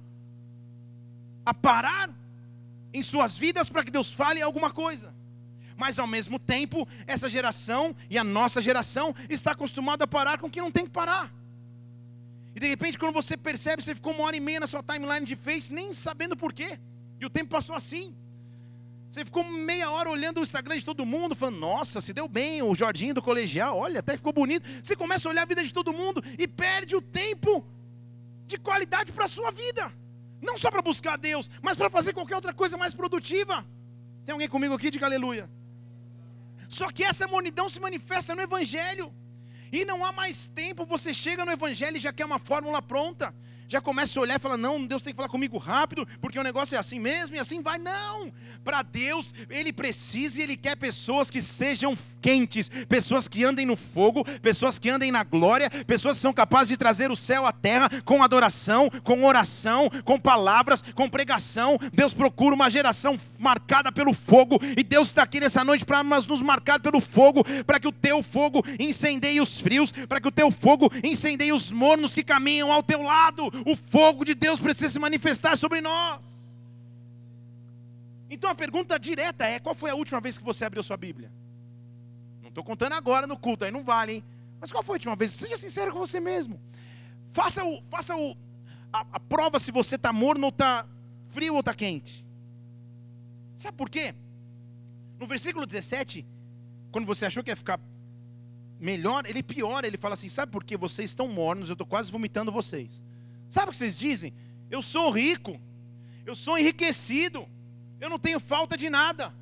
[1.45, 2.09] a parar
[2.95, 5.15] em suas vidas para que Deus fale alguma coisa
[5.77, 10.47] mas ao mesmo tempo, essa geração e a nossa geração está acostumada a parar com
[10.47, 11.33] o que não tem que parar.
[12.55, 15.27] E de repente, quando você percebe, você ficou uma hora e meia na sua timeline
[15.27, 16.79] de Face, nem sabendo por quê.
[17.21, 18.15] E o tempo passou assim.
[19.11, 22.63] Você ficou meia hora olhando o Instagram de todo mundo, falando, nossa, se deu bem,
[22.63, 24.67] o Jorginho do colegial, olha, até ficou bonito.
[24.83, 27.65] Você começa a olhar a vida de todo mundo e perde o tempo
[28.47, 29.93] de qualidade para a sua vida.
[30.41, 33.65] Não só para buscar Deus, mas para fazer qualquer outra coisa mais produtiva.
[34.25, 34.91] Tem alguém comigo aqui?
[34.91, 35.49] Diga aleluia.
[36.69, 39.13] Só que essa monidão se manifesta no Evangelho.
[39.73, 43.35] E não há mais tempo, você chega no Evangelho e já quer uma fórmula pronta
[43.69, 46.43] já começa a olhar e fala: não, Deus tem que falar comigo rápido, porque o
[46.43, 47.79] negócio é assim mesmo e assim vai.
[47.79, 48.33] Não,
[48.65, 53.77] para Deus, Ele precisa e Ele quer pessoas que sejam quentes, pessoas que andem no
[53.77, 57.53] fogo, pessoas que andem na glória, pessoas que são capazes de trazer o céu à
[57.53, 61.79] terra com adoração, com oração, com palavras, com pregação.
[61.93, 66.43] Deus procura uma geração marcada pelo fogo, e Deus está aqui nessa noite para nos
[66.43, 70.51] marcar pelo fogo, para que o teu fogo incendeie os frios, para que o teu
[70.51, 74.99] fogo incendeie os mornos que caminham ao teu lado o fogo de Deus precisa se
[74.99, 76.37] manifestar sobre nós.
[78.29, 81.31] Então a pergunta direta é: qual foi a última vez que você abriu sua Bíblia?
[82.43, 84.25] Não estou contando agora no culto, aí não vale, hein?
[84.61, 85.33] Mas qual foi a última vez?
[85.33, 86.61] Seja sincero com você mesmo.
[87.33, 88.37] Faça, o, faça o,
[88.93, 90.87] a, a prova se você está morno ou está
[91.31, 92.25] frio ou está quente.
[93.57, 94.15] Sabe por quê?
[95.19, 96.27] No versículo 17,
[96.91, 97.81] quando você achou que ia ficar
[98.81, 101.69] melhor, ele piora, ele fala assim: sabe por que vocês estão mornos?
[101.69, 103.05] Eu estou quase vomitando vocês.
[103.49, 104.35] Sabe o que vocês dizem?
[104.71, 105.61] Eu sou rico,
[106.25, 107.49] eu sou enriquecido,
[108.01, 109.33] eu não tenho falta de nada.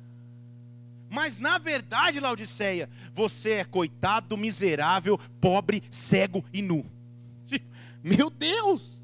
[1.09, 6.85] Mas na verdade, Laodiceia, você é coitado, miserável, pobre, cego e nu.
[8.03, 9.01] Meu Deus!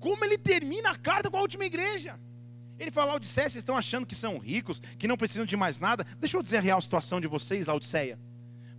[0.00, 2.18] Como ele termina a carta com a última igreja?
[2.78, 6.06] Ele fala, Laodiceia, vocês estão achando que são ricos, que não precisam de mais nada?
[6.18, 8.18] Deixa eu dizer a real situação de vocês, Laodiceia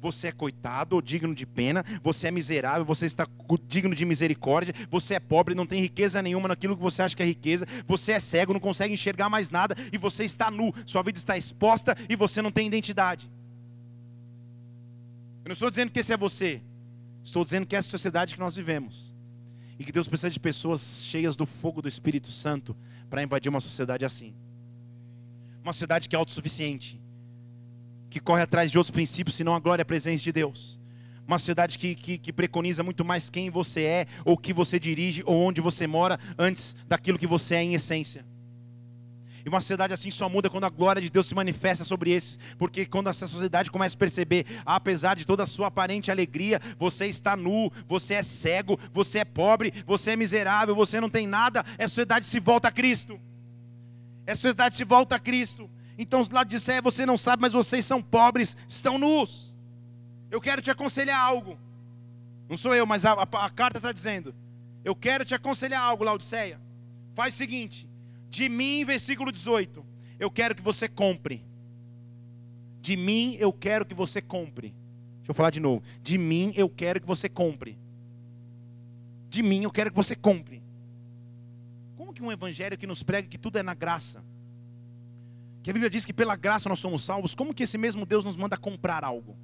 [0.06, 3.28] você é coitado ou digno de pena, você é miserável, você está
[3.68, 7.24] digno de misericórdia, você é pobre, não tem riqueza nenhuma naquilo que você acha que
[7.24, 11.02] é riqueza, você é cego, não consegue enxergar mais nada e você está nu, sua
[11.02, 13.32] vida está exposta e você não tem identidade.
[15.44, 16.62] Eu não estou dizendo que esse é você,
[17.24, 19.16] estou dizendo que é a sociedade que nós vivemos
[19.80, 22.78] e que Deus precisa de pessoas cheias do fogo do Espírito Santo
[23.10, 24.36] para invadir uma sociedade assim.
[25.64, 27.02] Uma sociedade que é autossuficiente,
[28.16, 30.80] que corre atrás de outros princípios, senão a glória e a presença de Deus.
[31.28, 35.22] Uma sociedade que, que, que, preconiza muito mais quem você é, ou que você dirige,
[35.26, 38.26] ou onde você mora, antes daquilo que você é em essência.
[39.46, 42.40] E uma sociedade assim só muda quando a glória de Deus se manifesta sobre esses.
[42.58, 47.08] Porque quando essa sociedade começa a perceber, apesar de toda a sua aparente alegria, você
[47.08, 51.66] está nu, você é cego, você é pobre, você é miserável, você não tem nada,
[51.78, 53.20] essa sociedade se volta a Cristo.
[54.26, 55.70] Essa sociedade se volta a Cristo.
[55.98, 59.54] Então os lados você não sabe, mas vocês são pobres, estão nus.
[60.30, 61.58] Eu quero te aconselhar algo.
[62.50, 64.36] Não sou eu, mas a, a, a carta está dizendo.
[64.84, 66.60] Eu quero te aconselhar algo, Laodiceia.
[67.16, 67.88] Faz o seguinte:
[68.30, 69.86] de mim, versículo 18,
[70.20, 71.44] eu quero que você compre.
[72.82, 74.76] De mim eu quero que você compre.
[75.18, 75.82] Deixa eu falar de novo.
[76.04, 77.80] De mim eu quero que você compre.
[79.30, 80.62] De mim eu quero que você compre.
[81.98, 84.24] Como que um evangelho que nos prega que tudo é na graça?
[85.66, 88.24] Que a Bíblia diz que pela graça nós somos salvos, como que esse mesmo Deus
[88.24, 89.36] nos manda comprar algo?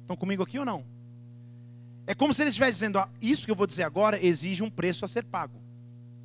[0.00, 0.86] Estão comigo aqui ou não?
[2.06, 4.70] É como se ele estivesse dizendo: ó, Isso que eu vou dizer agora exige um
[4.70, 5.60] preço a ser pago.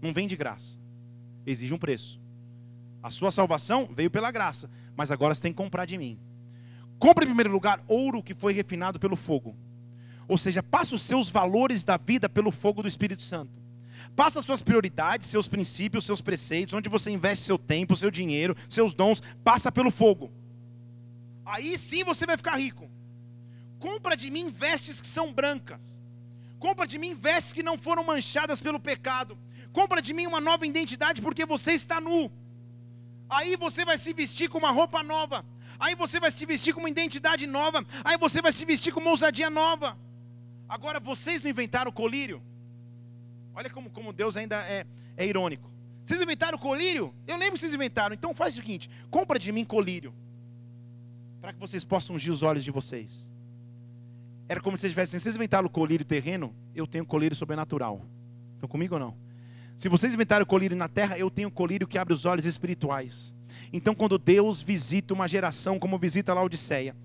[0.01, 0.77] Não vem de graça.
[1.45, 2.17] Exige um preço.
[3.03, 6.17] A sua salvação veio pela graça, mas agora você tem que comprar de mim.
[6.97, 9.53] Compre em primeiro lugar ouro que foi refinado pelo fogo.
[10.29, 13.66] Ou seja, passa os seus valores da vida pelo fogo do Espírito Santo.
[14.17, 18.57] Passa as suas prioridades, seus princípios, seus preceitos, onde você investe seu tempo, seu dinheiro,
[18.67, 20.31] seus dons, passa pelo fogo.
[21.45, 22.89] Aí sim você vai ficar rico.
[23.77, 26.01] Compra de mim vestes que são brancas.
[26.57, 29.37] Compra de mim vestes que não foram manchadas pelo pecado.
[29.71, 32.31] Compra de mim uma nova identidade porque você está nu.
[33.29, 35.45] Aí você vai se vestir com uma roupa nova.
[35.79, 37.85] Aí você vai se vestir com uma identidade nova.
[38.03, 39.95] Aí você vai se vestir com uma ousadia nova.
[40.67, 42.41] Agora vocês não inventaram o colírio?
[43.57, 44.85] Olha como, como Deus ainda é,
[45.17, 45.67] é irônico.
[46.05, 47.11] Vocês inventaram colírio?
[47.25, 48.13] Eu lembro que vocês inventaram.
[48.13, 50.13] Então faz o seguinte: compra de mim colírio.
[51.41, 53.31] Para que vocês possam ungir os olhos de vocês.
[54.47, 58.05] Era como se vocês tivessem, vocês inventaram colírio terreno, eu tenho colírio sobrenatural.
[58.53, 59.17] Estão comigo ou não?
[59.75, 63.33] Se vocês inventaram colírio na terra, eu tenho colírio que abre os olhos espirituais.
[63.73, 66.95] Então, quando Deus visita uma geração como visita a Laodiceia,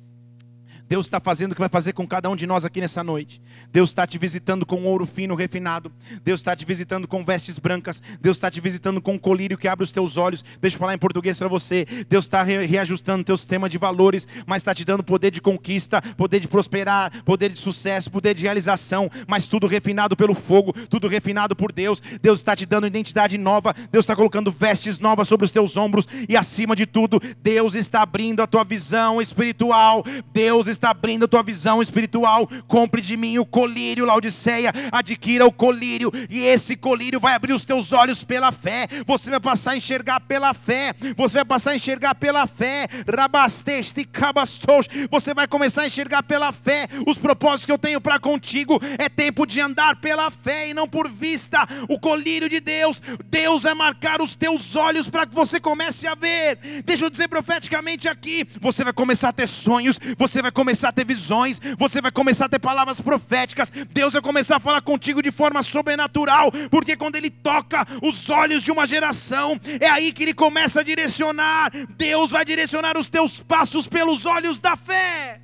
[0.92, 3.40] Deus está fazendo o que vai fazer com cada um de nós aqui nessa noite.
[3.72, 5.90] Deus está te visitando com ouro fino refinado.
[6.22, 8.02] Deus está te visitando com vestes brancas.
[8.20, 10.44] Deus está te visitando com um colírio que abre os teus olhos.
[10.60, 11.86] Deixa eu falar em português para você.
[12.10, 16.40] Deus está reajustando teu sistema de valores, mas está te dando poder de conquista, poder
[16.40, 21.56] de prosperar, poder de sucesso, poder de realização, mas tudo refinado pelo fogo, tudo refinado
[21.56, 22.02] por Deus.
[22.20, 23.74] Deus está te dando identidade nova.
[23.90, 28.02] Deus está colocando vestes novas sobre os teus ombros e acima de tudo, Deus está
[28.02, 30.04] abrindo a tua visão espiritual.
[30.34, 32.48] Deus está está abrindo tua visão espiritual.
[32.66, 34.72] Compre de mim o colírio, Laodiceia.
[34.90, 38.88] Adquira o colírio, e esse colírio vai abrir os teus olhos pela fé.
[39.06, 40.92] Você vai passar a enxergar pela fé.
[41.16, 42.88] Você vai passar a enxergar pela fé.
[43.08, 44.88] Rabasteste, cabastos.
[45.08, 46.88] Você vai começar a enxergar pela fé.
[47.06, 50.88] Os propósitos que eu tenho para contigo é tempo de andar pela fé e não
[50.88, 51.60] por vista.
[51.88, 56.16] O colírio de Deus, Deus vai marcar os teus olhos para que você comece a
[56.16, 56.58] ver.
[56.84, 60.88] Deixa eu dizer profeticamente aqui: você vai começar a ter sonhos, você vai começar começar
[60.88, 64.80] a ter visões, você vai começar a ter palavras proféticas, Deus vai começar a falar
[64.80, 70.14] contigo de forma sobrenatural, porque quando Ele toca os olhos de uma geração, é aí
[70.14, 71.70] que Ele começa a direcionar.
[71.90, 75.42] Deus vai direcionar os teus passos pelos olhos da fé.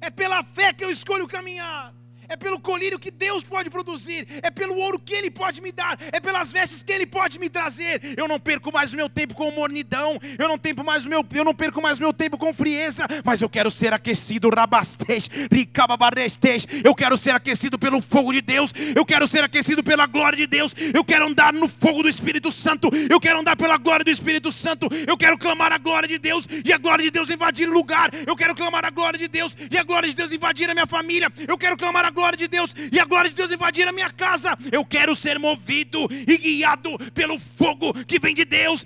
[0.00, 1.92] É pela fé que eu escolho caminhar
[2.32, 5.98] é pelo colírio que Deus pode produzir, é pelo ouro que Ele pode me dar,
[6.10, 8.00] é pelas vestes que Ele pode me trazer.
[8.16, 11.24] Eu não perco mais o meu tempo com mornidão, eu não, tempo mais o meu,
[11.34, 15.28] eu não perco mais o meu tempo com frieza, mas eu quero ser aquecido, rabastej,
[15.52, 20.38] ricababarestej, eu quero ser aquecido pelo fogo de Deus, eu quero ser aquecido pela glória
[20.38, 24.04] de Deus, eu quero andar no fogo do Espírito Santo, eu quero andar pela glória
[24.04, 27.28] do Espírito Santo, eu quero clamar a glória de Deus e a glória de Deus
[27.28, 30.32] invadir o lugar, eu quero clamar a glória de Deus e a glória de Deus
[30.32, 33.28] invadir a minha família, eu quero clamar a glória glória de Deus e a glória
[33.28, 34.56] de Deus invadir a minha casa.
[34.70, 38.84] Eu quero ser movido e guiado pelo fogo que vem de Deus.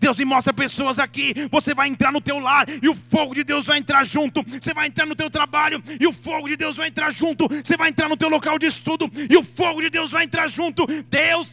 [0.00, 1.34] Deus me mostra pessoas aqui.
[1.50, 4.42] Você vai entrar no teu lar e o fogo de Deus vai entrar junto.
[4.42, 7.46] Você vai entrar no teu trabalho e o fogo de Deus vai entrar junto.
[7.46, 10.48] Você vai entrar no teu local de estudo e o fogo de Deus vai entrar
[10.48, 10.86] junto.
[11.10, 11.52] Deus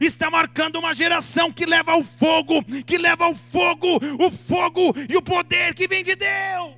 [0.00, 5.18] está marcando uma geração que leva o fogo, que leva o fogo, o fogo e
[5.18, 6.77] o poder que vem de Deus.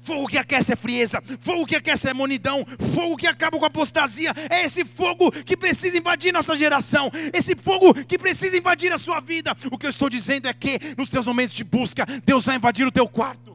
[0.00, 3.68] Fogo que aquece a frieza, fogo que aquece a monidão, fogo que acaba com a
[3.68, 4.32] apostasia.
[4.48, 9.20] É esse fogo que precisa invadir nossa geração, esse fogo que precisa invadir a sua
[9.20, 9.54] vida.
[9.70, 12.86] O que eu estou dizendo é que nos teus momentos de busca, Deus vai invadir
[12.86, 13.50] o teu quarto.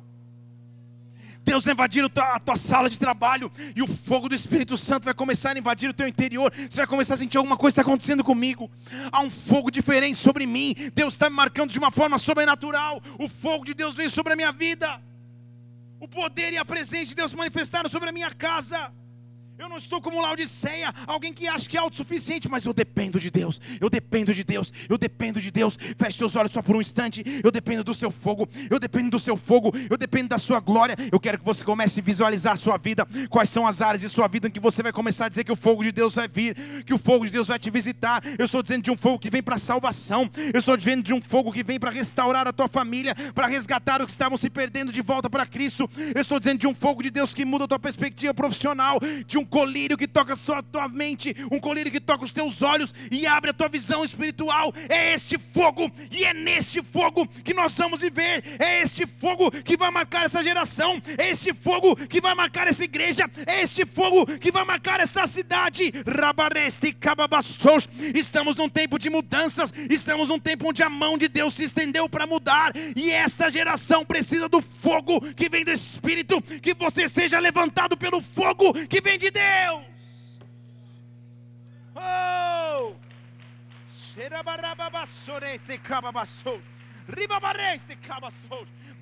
[1.46, 5.14] Deus vai invadir a tua sala de trabalho e o fogo do Espírito Santo vai
[5.14, 6.52] começar a invadir o teu interior.
[6.68, 8.70] Você vai começar a sentir alguma coisa está acontecendo comigo.
[9.12, 10.76] Há um fogo diferente sobre mim.
[10.94, 13.02] Deus está me marcando de uma forma sobrenatural.
[13.20, 15.00] O fogo de Deus vem sobre a minha vida.
[16.16, 18.90] Poder e a presença de Deus manifestaram sobre a minha casa.
[19.58, 23.32] Eu não estou como Laodiceia, alguém que acha que é autossuficiente, mas eu dependo de
[23.32, 23.62] Deus.
[23.80, 24.72] Eu dependo de Deus.
[24.90, 25.78] Eu dependo de Deus.
[25.98, 27.24] Feche seus olhos só por um instante.
[27.42, 28.50] Eu dependo do seu fogo.
[28.70, 29.74] Eu dependo do seu fogo.
[29.90, 30.98] Eu dependo da sua glória.
[31.10, 33.08] Eu quero que você comece a visualizar a sua vida.
[33.30, 35.52] Quais são as áreas de sua vida em que você vai começar a dizer que
[35.54, 38.22] o fogo de Deus vai vir, que o fogo de Deus vai te visitar.
[38.38, 40.30] Eu estou dizendo de um fogo que vem para salvação.
[40.54, 44.02] Eu estou dizendo de um fogo que vem para restaurar a tua família, para resgatar
[44.02, 45.90] os que estavam se perdendo de volta para Cristo.
[46.14, 49.38] Eu estou dizendo de um fogo de Deus que muda a tua perspectiva profissional, de
[49.38, 52.94] um colírio que toca a tua, tua mente, um colírio que toca os teus olhos
[53.12, 54.74] e abre a tua visão espiritual.
[54.90, 58.44] É este fogo, e é neste fogo que nós vamos viver.
[58.60, 62.84] É este fogo que vai marcar essa geração, é este fogo que vai marcar essa
[62.84, 65.92] igreja, é este fogo que vai marcar essa cidade.
[68.14, 72.10] Estamos num tempo de mudanças, estamos num tempo onde a mão de Deus se estendeu
[72.10, 77.40] para mudar, e esta geração precisa do fogo que vem do Espírito, que você seja
[77.40, 79.84] levantado pelo fogo que vem de Deus.
[81.94, 82.96] Oh!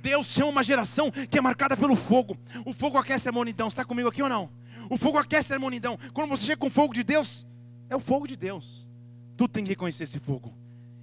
[0.02, 2.36] Deus chama uma geração que é marcada pelo fogo.
[2.66, 3.68] O fogo aquece a monidão.
[3.68, 4.50] Está comigo aqui ou não?
[4.90, 5.98] O fogo aquece a monidão.
[6.14, 7.46] Quando você chega com o fogo de Deus,
[7.90, 8.88] é o fogo de Deus.
[9.38, 10.54] Tudo tem que reconhecer esse fogo.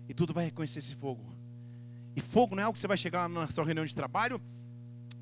[0.08, 1.24] E tudo vai reconhecer esse fogo.
[2.16, 4.40] E fogo não é algo que você vai chegar na sua reunião de trabalho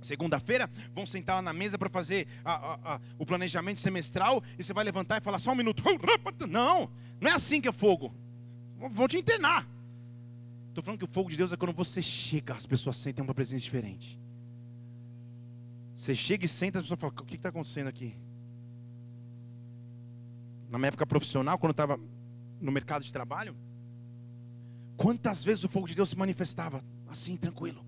[0.01, 4.63] Segunda-feira, vão sentar lá na mesa para fazer a, a, a, o planejamento semestral e
[4.63, 5.83] você vai levantar e falar só um minuto.
[6.49, 6.91] Não,
[7.21, 8.15] não é assim que é fogo.
[8.93, 9.69] Vão te internar.
[10.69, 13.35] Estou falando que o fogo de Deus é quando você chega, as pessoas sentem uma
[13.35, 14.19] presença diferente.
[15.97, 18.15] Você chega e senta, as pessoas falam: O que está acontecendo aqui?
[20.71, 21.99] Na minha época profissional, quando eu estava
[22.61, 23.57] no mercado de trabalho,
[24.97, 27.85] quantas vezes o fogo de Deus se manifestava assim, tranquilo?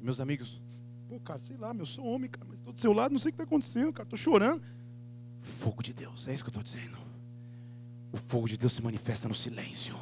[0.00, 0.60] Meus amigos,
[1.08, 3.30] pô, cara, sei lá, meu, sou homem, cara, mas estou do seu lado, não sei
[3.30, 4.62] o que está acontecendo, cara, estou chorando.
[5.40, 6.98] Fogo de Deus, é isso que eu estou dizendo.
[8.12, 9.96] O fogo de Deus se manifesta no silêncio.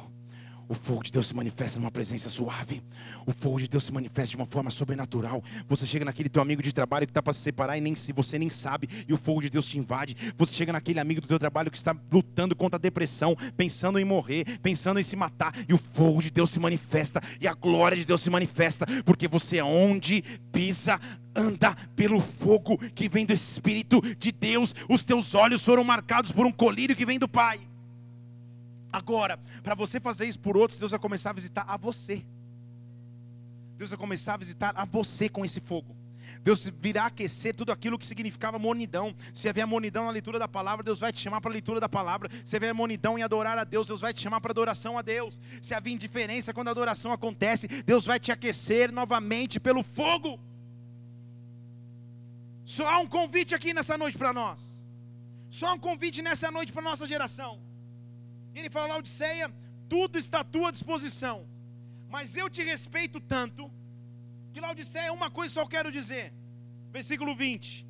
[0.69, 2.81] O fogo de Deus se manifesta numa presença suave.
[3.25, 5.43] O fogo de Deus se manifesta de uma forma sobrenatural.
[5.67, 8.11] Você chega naquele teu amigo de trabalho que está para se separar e nem se
[8.11, 10.15] você nem sabe, e o fogo de Deus te invade.
[10.37, 14.05] Você chega naquele amigo do teu trabalho que está lutando contra a depressão, pensando em
[14.05, 17.97] morrer, pensando em se matar, e o fogo de Deus se manifesta e a glória
[17.97, 20.99] de Deus se manifesta, porque você onde pisa
[21.35, 24.73] anda pelo fogo que vem do Espírito de Deus.
[24.89, 27.66] Os teus olhos foram marcados por um colírio que vem do Pai.
[28.91, 32.25] Agora, para você fazer isso por outros, Deus vai começar a visitar a você.
[33.77, 35.95] Deus vai começar a visitar a você com esse fogo.
[36.43, 39.15] Deus virá aquecer tudo aquilo que significava monidão.
[39.33, 41.89] Se haver monidão na leitura da palavra, Deus vai te chamar para a leitura da
[41.89, 42.29] palavra.
[42.43, 45.39] Se haver monidão em adorar a Deus, Deus vai te chamar para adoração a Deus.
[45.61, 50.39] Se haver indiferença quando a adoração acontece, Deus vai te aquecer novamente pelo fogo.
[52.65, 54.61] Só há um convite aqui nessa noite para nós.
[55.49, 57.66] Só há um convite nessa noite para nossa geração.
[58.59, 59.53] Ele fala, Laodiceia,
[59.87, 61.45] tudo está à tua disposição,
[62.09, 63.71] mas eu te respeito tanto,
[64.51, 66.33] que Laodiceia, uma coisa só quero dizer,
[66.91, 67.85] versículo 20: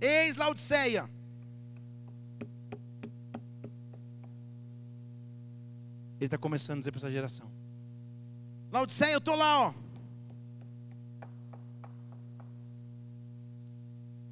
[0.00, 1.08] Eis Laodiceia,
[6.18, 7.50] ele está começando a dizer para essa geração:
[8.70, 9.74] Laodiceia, eu estou lá, ó.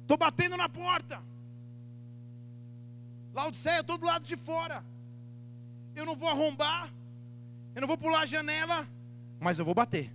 [0.03, 1.23] Estou batendo na porta.
[3.33, 4.90] Laodiceia, estou do lado de fora
[5.95, 6.91] eu não vou arrombar,
[7.75, 8.87] eu não vou pular a janela,
[9.39, 10.11] mas eu vou bater.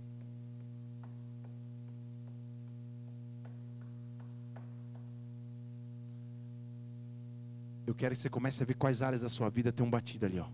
[7.85, 10.25] Eu quero que você comece a ver quais áreas da sua vida tem um batido
[10.25, 10.47] ali, ó.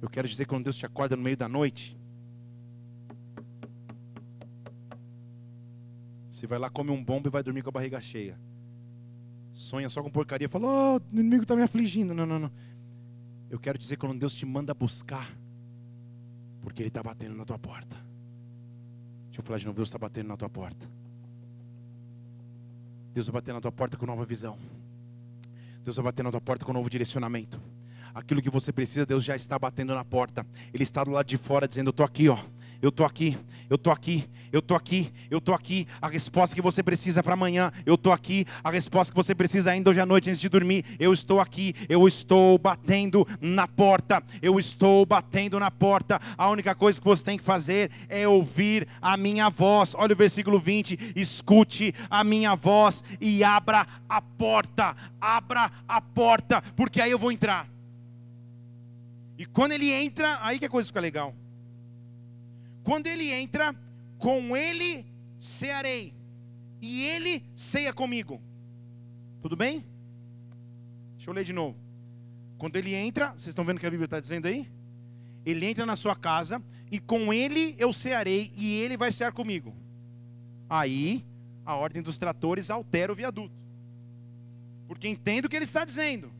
[0.00, 1.98] Eu quero dizer que quando Deus te acorda no meio da noite,
[6.30, 8.38] você vai lá, come um bombo e vai dormir com a barriga cheia
[9.68, 12.14] sonha só com porcaria, fala, oh, o inimigo está me afligindo.
[12.14, 12.50] Não, não, não.
[13.50, 15.30] Eu quero dizer que quando Deus te manda buscar,
[16.62, 17.96] porque Ele está batendo na tua porta.
[19.26, 20.88] Deixa eu falar de novo, Deus está batendo na tua porta.
[23.12, 24.58] Deus vai bater na tua porta com nova visão.
[25.84, 27.60] Deus vai bater na tua porta com novo direcionamento.
[28.14, 30.46] Aquilo que você precisa, Deus já está batendo na porta.
[30.72, 32.38] Ele está do lado de fora dizendo: Eu estou aqui, ó
[32.80, 33.36] eu estou aqui,
[33.68, 35.86] eu estou aqui, eu estou aqui, eu estou aqui.
[36.00, 38.46] A resposta que você precisa para amanhã, eu estou aqui.
[38.62, 41.74] A resposta que você precisa ainda hoje à noite antes de dormir, eu estou aqui.
[41.88, 46.20] Eu estou batendo na porta, eu estou batendo na porta.
[46.36, 49.94] A única coisa que você tem que fazer é ouvir a minha voz.
[49.96, 56.62] Olha o versículo 20: escute a minha voz e abra a porta, abra a porta,
[56.76, 57.68] porque aí eu vou entrar.
[59.36, 61.34] E quando ele entra, aí que a coisa fica legal.
[62.88, 63.76] Quando ele entra,
[64.16, 65.04] com ele
[65.38, 66.14] cearei.
[66.80, 68.40] e ele ceia comigo.
[69.42, 69.84] Tudo bem?
[71.16, 71.76] Deixa eu ler de novo.
[72.56, 74.66] Quando ele entra, vocês estão vendo o que a Bíblia está dizendo aí?
[75.44, 79.74] Ele entra na sua casa e com ele eu cearei e ele vai cear comigo.
[80.66, 81.26] Aí
[81.66, 83.54] a ordem dos tratores altera o viaduto.
[84.86, 86.32] Porque entendo o que ele está dizendo.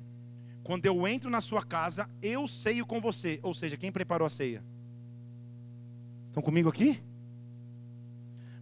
[0.62, 3.38] Quando eu entro na sua casa, eu ceio com você.
[3.42, 4.64] Ou seja, quem preparou a ceia?
[6.28, 7.00] Estão comigo aqui?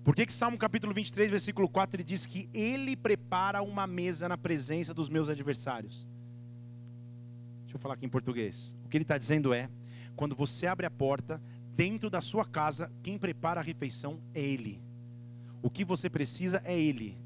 [0.05, 4.29] Por que, que Salmo capítulo 23, versículo 4, ele diz que ele prepara uma mesa
[4.29, 6.07] na presença dos meus adversários?
[7.65, 8.77] Deixa eu falar aqui em português.
[8.85, 9.69] O que ele está dizendo é:
[10.15, 11.43] quando você abre a porta,
[11.75, 14.81] dentro da sua casa, quem prepara a refeição é ele.
[15.61, 17.19] O que você precisa é ele.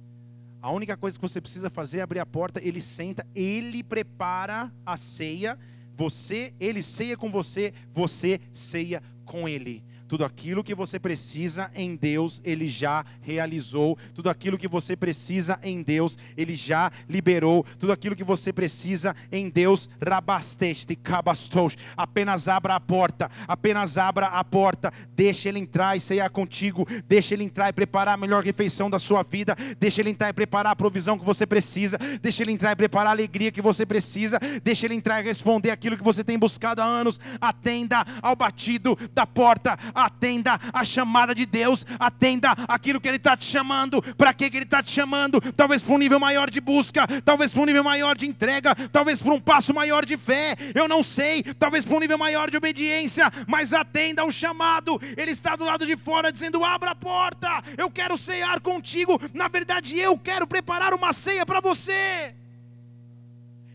[0.63, 4.73] A única coisa que você precisa fazer é abrir a porta, ele senta, ele prepara
[4.85, 5.59] a ceia,
[5.95, 9.85] você, ele ceia com você, você ceia com ele.
[10.11, 13.97] Tudo aquilo que você precisa em Deus, Ele já realizou.
[14.13, 17.65] Tudo aquilo que você precisa em Deus, Ele já liberou.
[17.79, 21.77] Tudo aquilo que você precisa em Deus, rabasteste, cabastos.
[21.97, 24.93] Apenas abra a porta, apenas abra a porta.
[25.15, 26.85] Deixa Ele entrar e cear contigo.
[27.07, 29.57] Deixa Ele entrar e preparar a melhor refeição da sua vida.
[29.79, 31.97] Deixa Ele entrar e preparar a provisão que você precisa.
[32.21, 34.41] Deixa Ele entrar e preparar a alegria que você precisa.
[34.65, 37.21] Deixa Ele entrar e responder aquilo que você tem buscado há anos.
[37.41, 43.37] Atenda ao batido da porta atenda a chamada de Deus, atenda aquilo que Ele está
[43.37, 47.07] te chamando, para que, Ele está te chamando, talvez para um nível maior de busca,
[47.25, 50.89] talvez para um nível maior de entrega, talvez para um passo maior de fé, eu
[50.89, 55.57] não sei, talvez para um nível maior de obediência, mas atenda ao chamado, Ele está
[55.57, 60.19] do lado de fora dizendo: abra a porta, eu quero cear contigo, na verdade eu
[60.19, 62.35] quero preparar uma ceia para você.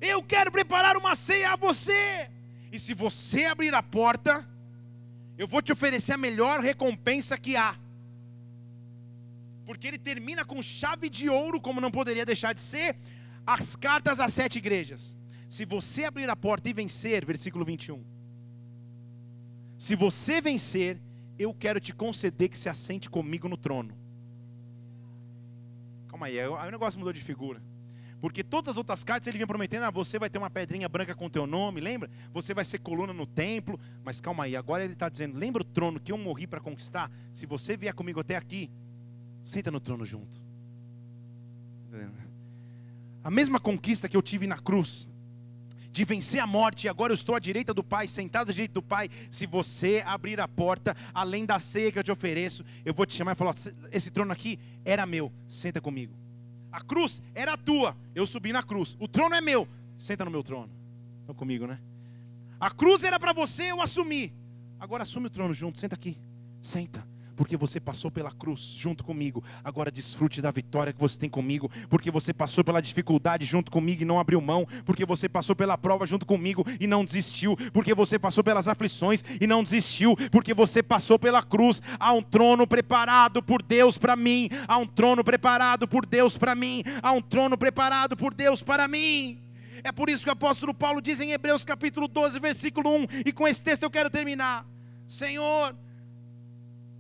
[0.01, 2.29] Eu quero preparar uma ceia a você.
[2.71, 4.45] E se você abrir a porta,
[5.37, 7.75] eu vou te oferecer a melhor recompensa que há.
[9.65, 12.95] Porque ele termina com chave de ouro, como não poderia deixar de ser,
[13.45, 15.17] as cartas às sete igrejas.
[15.49, 18.03] Se você abrir a porta e vencer, versículo 21.
[19.77, 20.99] Se você vencer,
[21.37, 23.93] eu quero te conceder que se assente comigo no trono.
[26.07, 27.61] Calma aí, aí o negócio mudou de figura.
[28.25, 31.13] Porque todas as outras cartas ele vinha prometendo: ah, você vai ter uma pedrinha branca
[31.13, 32.09] com teu nome, lembra?
[32.33, 33.79] Você vai ser coluna no templo.
[34.03, 37.11] Mas calma aí, agora ele está dizendo: lembra o trono que eu morri para conquistar?
[37.31, 38.71] Se você vier comigo até aqui,
[39.43, 40.41] senta no trono junto.
[43.23, 45.07] A mesma conquista que eu tive na cruz,
[45.91, 48.73] de vencer a morte, e agora eu estou à direita do Pai, sentado à direita
[48.73, 49.07] do Pai.
[49.29, 53.13] Se você abrir a porta, além da ceia que eu te ofereço, eu vou te
[53.13, 53.53] chamar e falar:
[53.91, 56.24] esse trono aqui era meu, senta comigo.
[56.75, 58.97] A cruz era tua, eu subi na cruz.
[58.99, 59.65] O trono é meu,
[59.97, 60.69] senta no meu trono.
[61.21, 61.79] Estão comigo, né?
[62.59, 64.33] A cruz era para você, eu assumi.
[64.77, 66.17] Agora assume o trono junto, senta aqui.
[66.59, 69.43] Senta porque você passou pela cruz junto comigo.
[69.63, 74.01] Agora desfrute da vitória que você tem comigo, porque você passou pela dificuldade junto comigo
[74.01, 77.93] e não abriu mão, porque você passou pela prova junto comigo e não desistiu, porque
[77.93, 81.81] você passou pelas aflições e não desistiu, porque você passou pela cruz.
[81.99, 86.55] Há um trono preparado por Deus para mim, há um trono preparado por Deus para
[86.55, 89.41] mim, há um trono preparado por Deus para mim.
[89.83, 93.31] É por isso que o apóstolo Paulo diz em Hebreus capítulo 12, versículo 1, e
[93.31, 94.65] com esse texto eu quero terminar.
[95.07, 95.75] Senhor,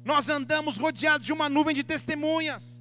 [0.05, 2.79] nós andamos rodeados de uma nuvem de testemunhas.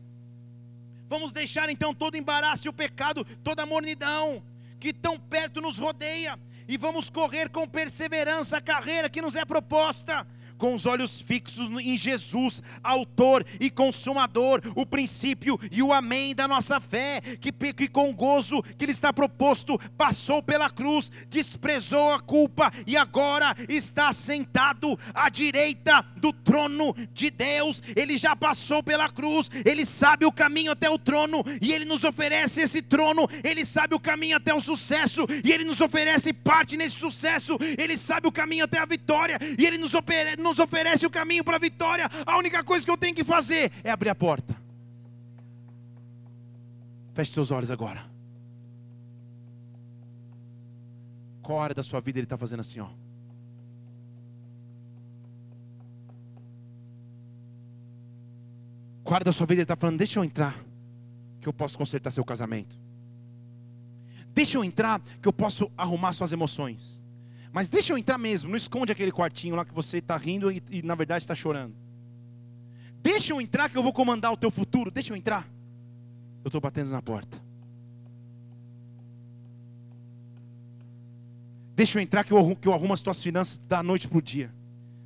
[1.09, 4.43] Vamos deixar então todo embaraço e o pecado, toda a mornidão
[4.79, 9.45] que tão perto nos rodeia, e vamos correr com perseverança a carreira que nos é
[9.45, 10.27] proposta
[10.59, 16.47] com os olhos fixos em Jesus, autor e consumador, o princípio e o amém da
[16.49, 22.21] nossa fé, que, que com gozo que lhe está proposto, passou pela cruz, desprezou a
[22.21, 27.83] culpa e agora está sentado à direita do trono de Deus.
[27.95, 32.05] Ele já passou pela cruz, ele sabe o caminho até o trono e ele nos
[32.05, 36.77] oferece esse trono, ele sabe o caminho até o sucesso e ele nos oferece parte
[36.77, 41.05] nesse sucesso, ele sabe o caminho até a vitória e ele nos oferece nos oferece
[41.05, 42.09] o caminho para a vitória.
[42.25, 44.55] A única coisa que eu tenho que fazer é abrir a porta.
[47.15, 48.05] Feche seus olhos agora.
[51.43, 52.89] Qual hora da sua vida ele está fazendo assim, ó?
[59.03, 60.59] Qual hora da sua vida ele está falando, deixa eu entrar,
[61.41, 62.75] que eu posso consertar seu casamento.
[64.33, 67.04] Deixa eu entrar, que eu posso arrumar suas emoções.
[67.55, 70.61] Mas deixa eu entrar mesmo, não esconde aquele quartinho lá que você está rindo e,
[70.71, 71.73] e na verdade está chorando.
[73.01, 74.91] Deixa eu entrar que eu vou comandar o teu futuro.
[74.91, 75.49] Deixa eu entrar.
[76.43, 77.41] Eu estou batendo na porta.
[81.77, 84.23] Deixa eu entrar que eu, que eu arrumo as tuas finanças da noite para o
[84.23, 84.53] dia.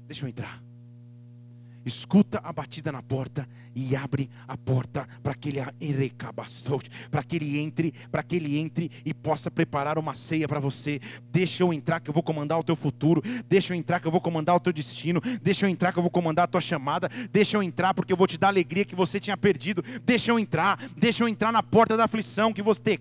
[0.07, 0.63] Deixa eu entrar.
[1.89, 5.61] Escuta a batida na porta e abre a porta para que ele
[7.11, 11.01] para que ele entre, para que ele entre e possa preparar uma ceia para você.
[11.31, 13.23] Deixa eu entrar que eu vou comandar o teu futuro.
[13.49, 15.21] Deixa eu entrar que eu vou comandar o teu destino.
[15.43, 17.09] Deixa eu entrar que eu vou comandar a tua chamada.
[17.33, 19.83] Deixa eu entrar porque eu vou te dar alegria que você tinha perdido.
[20.05, 20.79] Deixa eu entrar.
[20.97, 22.99] Deixa eu entrar na porta da aflição que você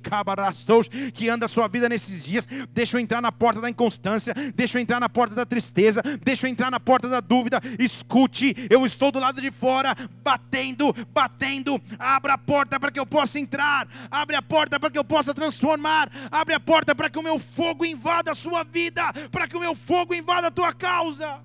[1.14, 2.48] que anda a sua vida nesses dias.
[2.72, 4.34] Deixa eu entrar na porta da inconstância.
[4.56, 6.02] Deixa eu entrar na porta da tristeza.
[6.24, 7.62] Deixa eu entrar na porta da dúvida.
[7.80, 11.82] Escute, eu estou do lado de fora batendo batendo.
[11.97, 13.88] Abra a porta para que eu possa entrar.
[14.09, 16.09] Abre a porta para que eu possa transformar.
[16.32, 19.59] Abre a porta para que o meu fogo invada a sua vida, para que o
[19.59, 21.39] meu fogo invada a tua causa.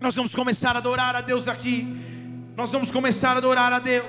[0.00, 1.86] Nós vamos começar a adorar a Deus aqui.
[2.56, 4.06] Nós vamos começar a adorar a Deus.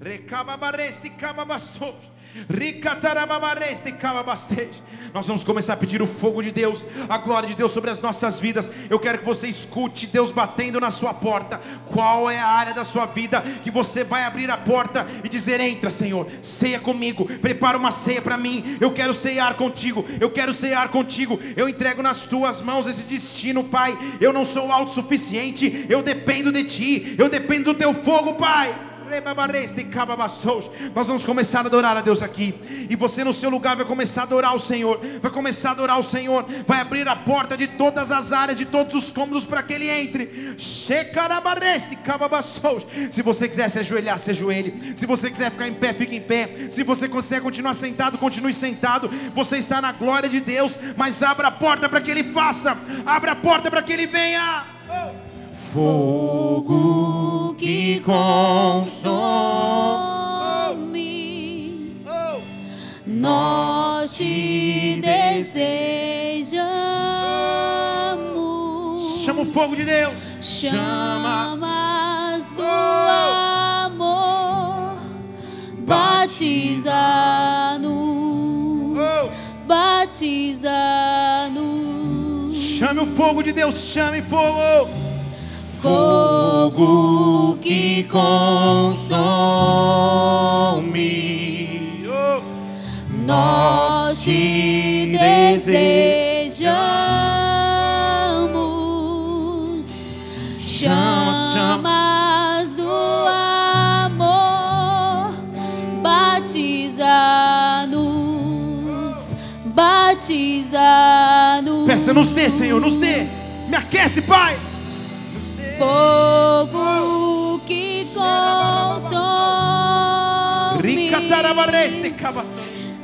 [0.00, 2.17] Recababareste, cababastos.
[5.12, 8.00] Nós vamos começar a pedir o fogo de Deus, a glória de Deus sobre as
[8.00, 8.68] nossas vidas.
[8.90, 11.60] Eu quero que você escute Deus batendo na sua porta.
[11.86, 15.60] Qual é a área da sua vida que você vai abrir a porta e dizer:
[15.60, 18.76] Entra, Senhor, ceia comigo, prepara uma ceia para mim.
[18.80, 21.40] Eu quero ceiar contigo, eu quero ceiar contigo.
[21.56, 23.96] Eu entrego nas tuas mãos esse destino, Pai.
[24.20, 28.87] Eu não sou autossuficiente, eu dependo de Ti, eu dependo do Teu fogo, Pai.
[30.94, 32.54] Nós vamos começar a adorar a Deus aqui.
[32.90, 35.00] E você no seu lugar vai começar a adorar o Senhor.
[35.22, 36.44] Vai começar a adorar o Senhor.
[36.66, 39.88] Vai abrir a porta de todas as áreas, de todos os cômodos para que ele
[39.88, 40.56] entre.
[43.10, 44.94] Se você quiser se ajoelhar, se ajoelhe.
[44.96, 46.68] Se você quiser ficar em pé, fique em pé.
[46.70, 49.08] Se você conseguir continuar sentado, continue sentado.
[49.34, 52.76] Você está na glória de Deus, mas abra a porta para que ele faça.
[53.06, 54.64] Abra a porta para que ele venha.
[54.88, 55.27] Oh
[55.72, 58.18] fogo que consome.
[63.06, 66.68] Nós te desejamos.
[69.24, 70.14] Chama o fogo de Deus.
[70.40, 70.80] Chamas
[72.52, 72.64] do
[73.84, 74.98] amor.
[75.80, 76.88] Batiza-nos.
[79.66, 80.68] Batiza-nos.
[82.78, 83.76] Chame o fogo de Deus.
[83.76, 84.88] Chame fogo
[85.80, 89.18] fogo que consome.
[93.26, 96.78] Nós te desejamos.
[100.58, 102.88] Chamas do
[104.06, 105.34] amor,
[106.02, 107.04] batiza-nos,
[109.66, 111.86] batiza-nos.
[111.86, 113.26] Peça, nos dê, Senhor, nos dê.
[113.68, 114.56] Me aquece, Pai
[115.78, 119.08] fogo que consome.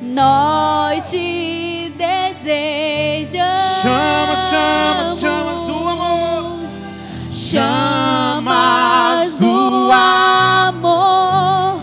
[0.03, 3.83] Nós te desejamos.
[3.83, 6.61] Chamas, chamas, chamas do amor.
[7.33, 11.81] Chamas do amor.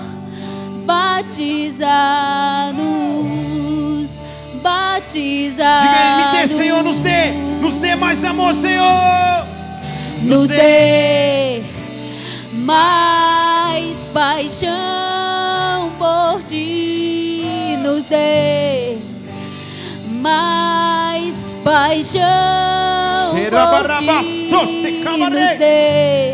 [0.85, 1.81] Batiza-nos.
[4.61, 5.81] Batiza-nos.
[5.81, 7.31] Diga, me dê, Senhor, nos dê.
[7.61, 9.49] Nos dê mais amor, Senhor
[10.21, 11.63] nos dê
[12.53, 18.97] mais paixão por ti, nos dê
[20.21, 22.21] mais paixão
[23.33, 26.33] por ti, nos dê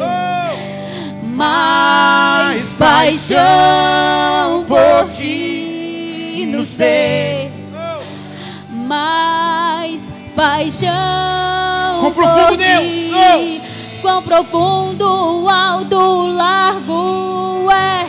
[1.33, 7.49] mais paixão por ti, nos dê.
[8.69, 10.01] mais
[10.35, 12.83] paixão com profundo Deus.
[13.13, 13.56] Oh
[14.07, 18.07] quão profundo, alto, largo é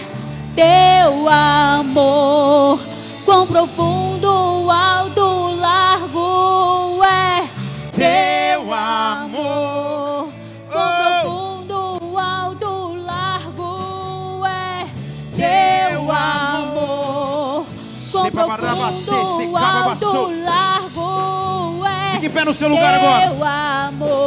[0.55, 2.79] teu amor.
[3.25, 7.49] Quão profundo, alto, largo é
[7.97, 10.29] teu amor.
[10.71, 14.87] Quão profundo, alto, largo é
[15.35, 17.67] teu amor.
[18.13, 22.13] Quão profundo, alto, largo é.
[22.13, 23.33] Fique em pé no seu lugar agora.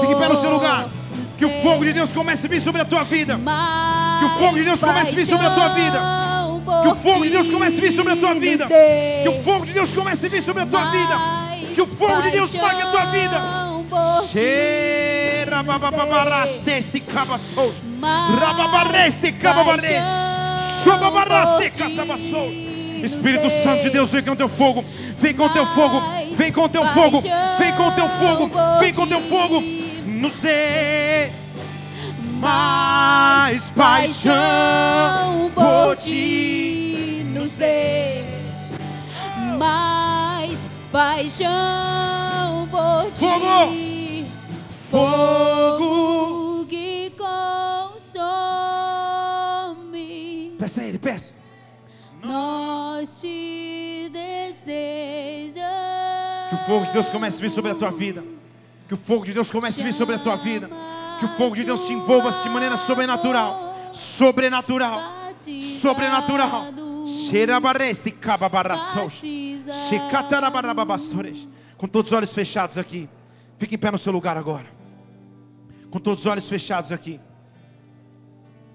[0.01, 1.00] Fique em pé no seu lugar.
[1.41, 3.35] Que o fogo de Deus comece a vir sobre a tua vida.
[3.35, 5.99] Que o fogo de Deus comece a vir sobre a tua vida.
[6.83, 8.67] Que o fogo de Deus comece a vir sobre a tua vida.
[9.23, 11.15] Que o fogo de Deus comece a vir sobre a tua vida.
[11.73, 13.41] Que o fogo de Deus marque a tua vida.
[15.55, 17.73] Rababaraste cabastou.
[18.39, 19.95] Rababareste cababare.
[20.83, 22.51] Chobabaraste catabastou.
[23.03, 24.85] Espírito Santo de Deus, vem com o teu fogo.
[25.17, 26.03] Vem com o teu fogo.
[26.35, 27.19] Vem com o teu fogo.
[27.57, 28.51] Vem com o teu fogo.
[28.79, 31.31] Vem com o teu fogo nos dê
[32.39, 38.23] mais paixão por ti, nos dê
[39.57, 40.59] mais
[40.91, 43.19] paixão por ti.
[43.19, 43.91] Fogo!
[44.91, 46.65] Fogo.
[46.65, 48.25] que consome.
[50.59, 51.33] Peça a Ele, peça.
[52.21, 55.69] Nós te desejamos.
[56.49, 58.21] Que o fogo de Deus comece a vir sobre a tua vida.
[58.91, 60.69] Que o fogo de Deus comece a vir sobre a tua vida.
[61.17, 63.73] Que o fogo de Deus te envolva de maneira sobrenatural.
[63.93, 64.99] Sobrenatural.
[65.79, 66.73] Sobrenatural.
[71.77, 73.07] Com todos os olhos fechados aqui.
[73.57, 74.65] Fique em pé no seu lugar agora.
[75.89, 77.17] Com todos os olhos fechados aqui.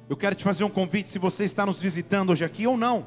[0.08, 3.06] Eu quero te fazer um convite se você está nos visitando hoje aqui ou não.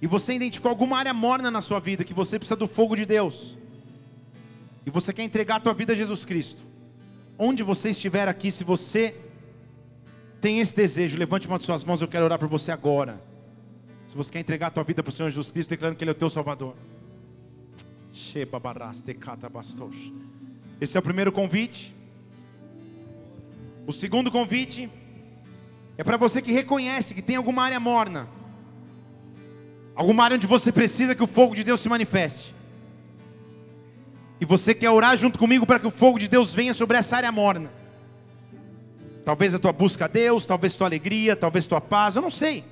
[0.00, 3.06] E você identificou alguma área morna na sua vida que você precisa do fogo de
[3.06, 3.62] Deus.
[4.84, 6.64] E você quer entregar a tua vida a Jesus Cristo.
[7.38, 9.14] Onde você estiver aqui, se você
[10.40, 13.22] tem esse desejo, levante uma de suas mãos, eu quero orar por você agora.
[14.06, 16.10] Se você quer entregar a tua vida para o Senhor Jesus Cristo, declarando que Ele
[16.10, 16.74] é o teu Salvador.
[20.80, 21.94] Esse é o primeiro convite.
[23.86, 24.90] O segundo convite
[25.96, 28.28] é para você que reconhece que tem alguma área morna,
[29.94, 32.54] alguma área onde você precisa que o fogo de Deus se manifeste.
[34.42, 37.16] E você quer orar junto comigo para que o fogo de Deus venha sobre essa
[37.16, 37.70] área morna.
[39.24, 42.64] Talvez a tua busca a Deus, talvez tua alegria, talvez tua paz, eu não sei.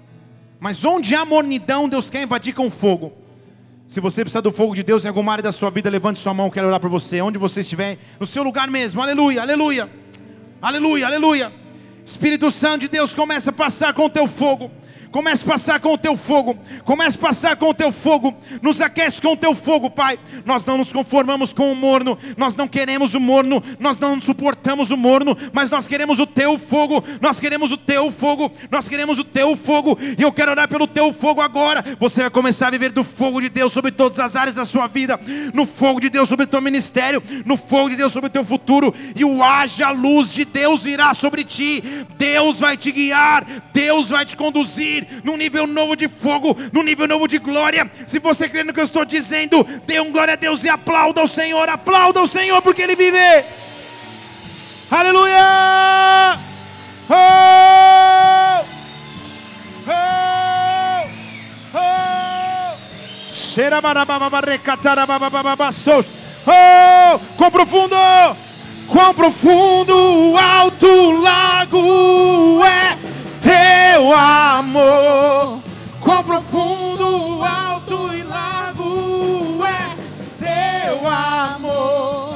[0.59, 3.13] Mas onde há mornidão, Deus quer invadir com fogo.
[3.87, 6.35] Se você precisar do fogo de Deus em alguma área da sua vida, levante sua
[6.35, 7.21] mão, quero orar por você.
[7.21, 9.01] Onde você estiver, no seu lugar mesmo.
[9.01, 9.89] Aleluia, aleluia.
[10.61, 11.53] Aleluia, aleluia.
[12.05, 14.73] Espírito Santo de Deus, começa a passar com o teu fogo.
[15.11, 16.57] Comece a passar com o teu fogo.
[16.85, 18.35] Comece a passar com o teu fogo.
[18.63, 20.19] Nos aquece com o teu fogo, Pai.
[20.45, 22.17] Nós não nos conformamos com o morno.
[22.37, 23.63] Nós não queremos o morno.
[23.81, 25.37] Nós não suportamos o morno.
[25.53, 27.03] Mas nós queremos o teu fogo.
[27.21, 28.53] Nós queremos o teu fogo.
[28.71, 29.99] Nós queremos o teu fogo.
[30.17, 31.85] E eu quero orar pelo teu fogo agora.
[31.99, 34.87] Você vai começar a viver do fogo de Deus sobre todas as áreas da sua
[34.87, 35.19] vida.
[35.53, 37.21] No fogo de Deus sobre o teu ministério.
[37.45, 38.95] No fogo de Deus sobre o teu futuro.
[39.17, 41.83] E o haja luz de Deus virá sobre ti.
[42.17, 43.45] Deus vai te guiar.
[43.73, 47.91] Deus vai te conduzir num nível novo de fogo, num nível novo de glória.
[48.07, 51.23] Se você crê no que eu estou dizendo, dê um glória a Deus e aplauda
[51.23, 53.19] o Senhor, aplauda o Senhor porque Ele vive.
[54.91, 56.39] Aleluia!
[57.09, 58.65] Oh!
[59.89, 61.05] Oh!
[61.75, 62.77] Oh!
[66.47, 67.19] Oh!
[67.37, 67.97] Com profundo!
[68.91, 69.95] Quão profundo
[70.33, 72.99] o alto lago é
[73.41, 75.61] teu amor.
[76.01, 79.97] Quão profundo, alto e largo é
[80.39, 82.35] teu amor.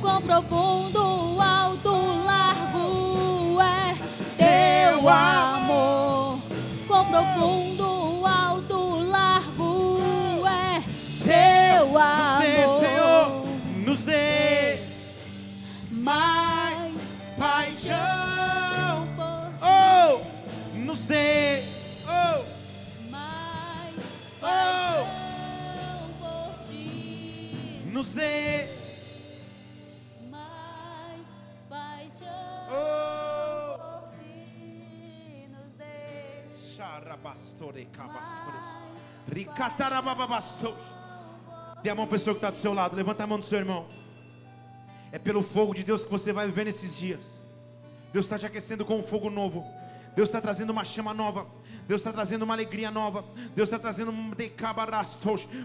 [0.00, 1.90] Quão profundo, alto,
[2.24, 3.96] largo é
[4.36, 6.38] teu amor.
[6.86, 10.00] Quão profundo, alto, largo
[10.46, 10.82] é
[11.24, 13.46] teu Nos dê, Senhor, amor.
[13.84, 14.78] nos dê
[15.90, 16.49] Mais
[20.90, 21.62] nos dê.
[22.04, 22.44] Oh,
[23.10, 23.94] mais
[24.42, 24.42] Oh.
[24.42, 27.82] paixão por ti.
[27.92, 28.68] nos dê.
[30.28, 31.28] Mais
[31.68, 33.78] paixão Oh.
[33.78, 35.48] por ti.
[35.48, 38.56] Nos dê Charabastore, cabastore.
[38.58, 40.74] mais Ricatarabababastos.
[41.84, 42.96] Dê a mão pessoa que está do seu lado.
[42.96, 43.86] Levanta a mão do seu irmão.
[45.12, 47.46] É pelo fogo de Deus que você vai viver nesses dias.
[48.12, 49.64] Deus está te aquecendo com um fogo novo.
[50.14, 51.46] Deus está trazendo uma chama nova.
[51.90, 53.24] Deus está trazendo uma alegria nova.
[53.52, 54.30] Deus está trazendo um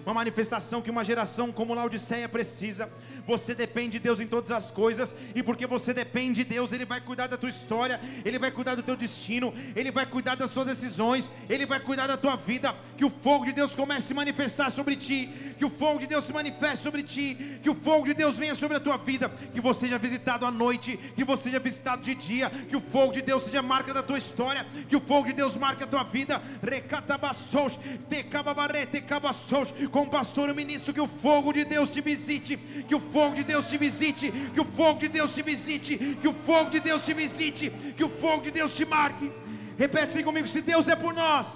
[0.04, 2.90] uma manifestação que uma geração como Laodiceia precisa.
[3.28, 5.16] Você depende de Deus em todas as coisas.
[5.36, 8.02] E porque você depende de Deus, Ele vai cuidar da tua história.
[8.26, 9.54] Ele vai cuidar do teu destino.
[9.76, 11.30] Ele vai cuidar das tuas decisões.
[11.48, 12.76] Ele vai cuidar da tua vida.
[12.98, 15.30] Que o fogo de Deus comece a se manifestar sobre ti.
[15.60, 17.60] Que o fogo de Deus se manifeste sobre ti.
[17.62, 19.30] Que o fogo de Deus venha sobre a tua vida.
[19.54, 20.98] Que você seja visitado à noite.
[21.16, 22.50] Que você seja visitado de dia.
[22.50, 24.66] Que o fogo de Deus seja marca da tua história.
[24.90, 26.14] Que o fogo de Deus marque a tua vida.
[26.61, 29.74] Recatabastos, tecababaré, tecabastos.
[29.91, 32.57] Com pastor o ministro, que o fogo de Deus te visite.
[32.88, 34.32] Que o fogo de Deus te visite.
[34.53, 35.97] Que o fogo de Deus te visite.
[36.22, 37.70] Que o fogo de Deus te visite.
[37.97, 39.32] Que o fogo de Deus te marque.
[39.78, 41.47] Repete assim comigo: se Deus é por nós,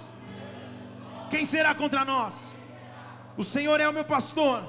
[1.30, 2.34] quem será contra nós?
[3.36, 4.64] O Senhor é o meu pastor,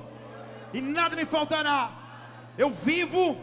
[0.74, 1.92] e nada me faltará.
[2.58, 3.38] Eu vivo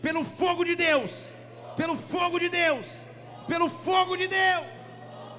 [0.00, 1.28] pelo fogo de Deus,
[1.76, 2.86] pelo fogo de Deus,
[3.46, 4.81] pelo fogo de Deus.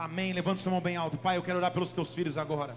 [0.00, 0.32] Amém.
[0.32, 1.18] Levanta sua mão bem alto.
[1.18, 2.74] Pai, eu quero orar pelos teus filhos agora.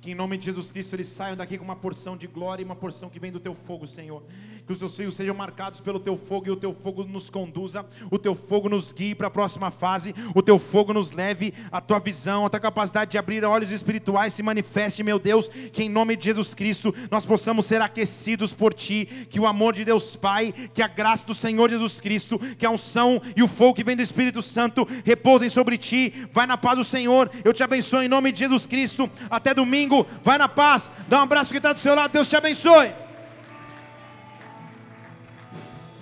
[0.00, 2.64] Que em nome de Jesus Cristo eles saiam daqui com uma porção de glória e
[2.64, 4.22] uma porção que vem do teu fogo, Senhor.
[4.66, 7.86] Que os teus filhos sejam marcados pelo teu fogo e o teu fogo nos conduza,
[8.10, 11.80] o teu fogo nos guie para a próxima fase, o teu fogo nos leve a
[11.80, 15.48] tua visão, a tua capacidade de abrir olhos espirituais se manifeste, meu Deus.
[15.48, 19.72] Que em nome de Jesus Cristo nós possamos ser aquecidos por ti, que o amor
[19.72, 23.48] de Deus Pai, que a graça do Senhor Jesus Cristo, que a unção e o
[23.48, 26.12] fogo que vem do Espírito Santo repousem sobre ti.
[26.32, 27.30] Vai na paz do Senhor.
[27.44, 29.08] Eu te abençoo em nome de Jesus Cristo.
[29.30, 30.06] Até domingo.
[30.24, 30.90] Vai na paz.
[31.08, 32.12] Dá um abraço que está do seu lado.
[32.12, 33.05] Deus te abençoe.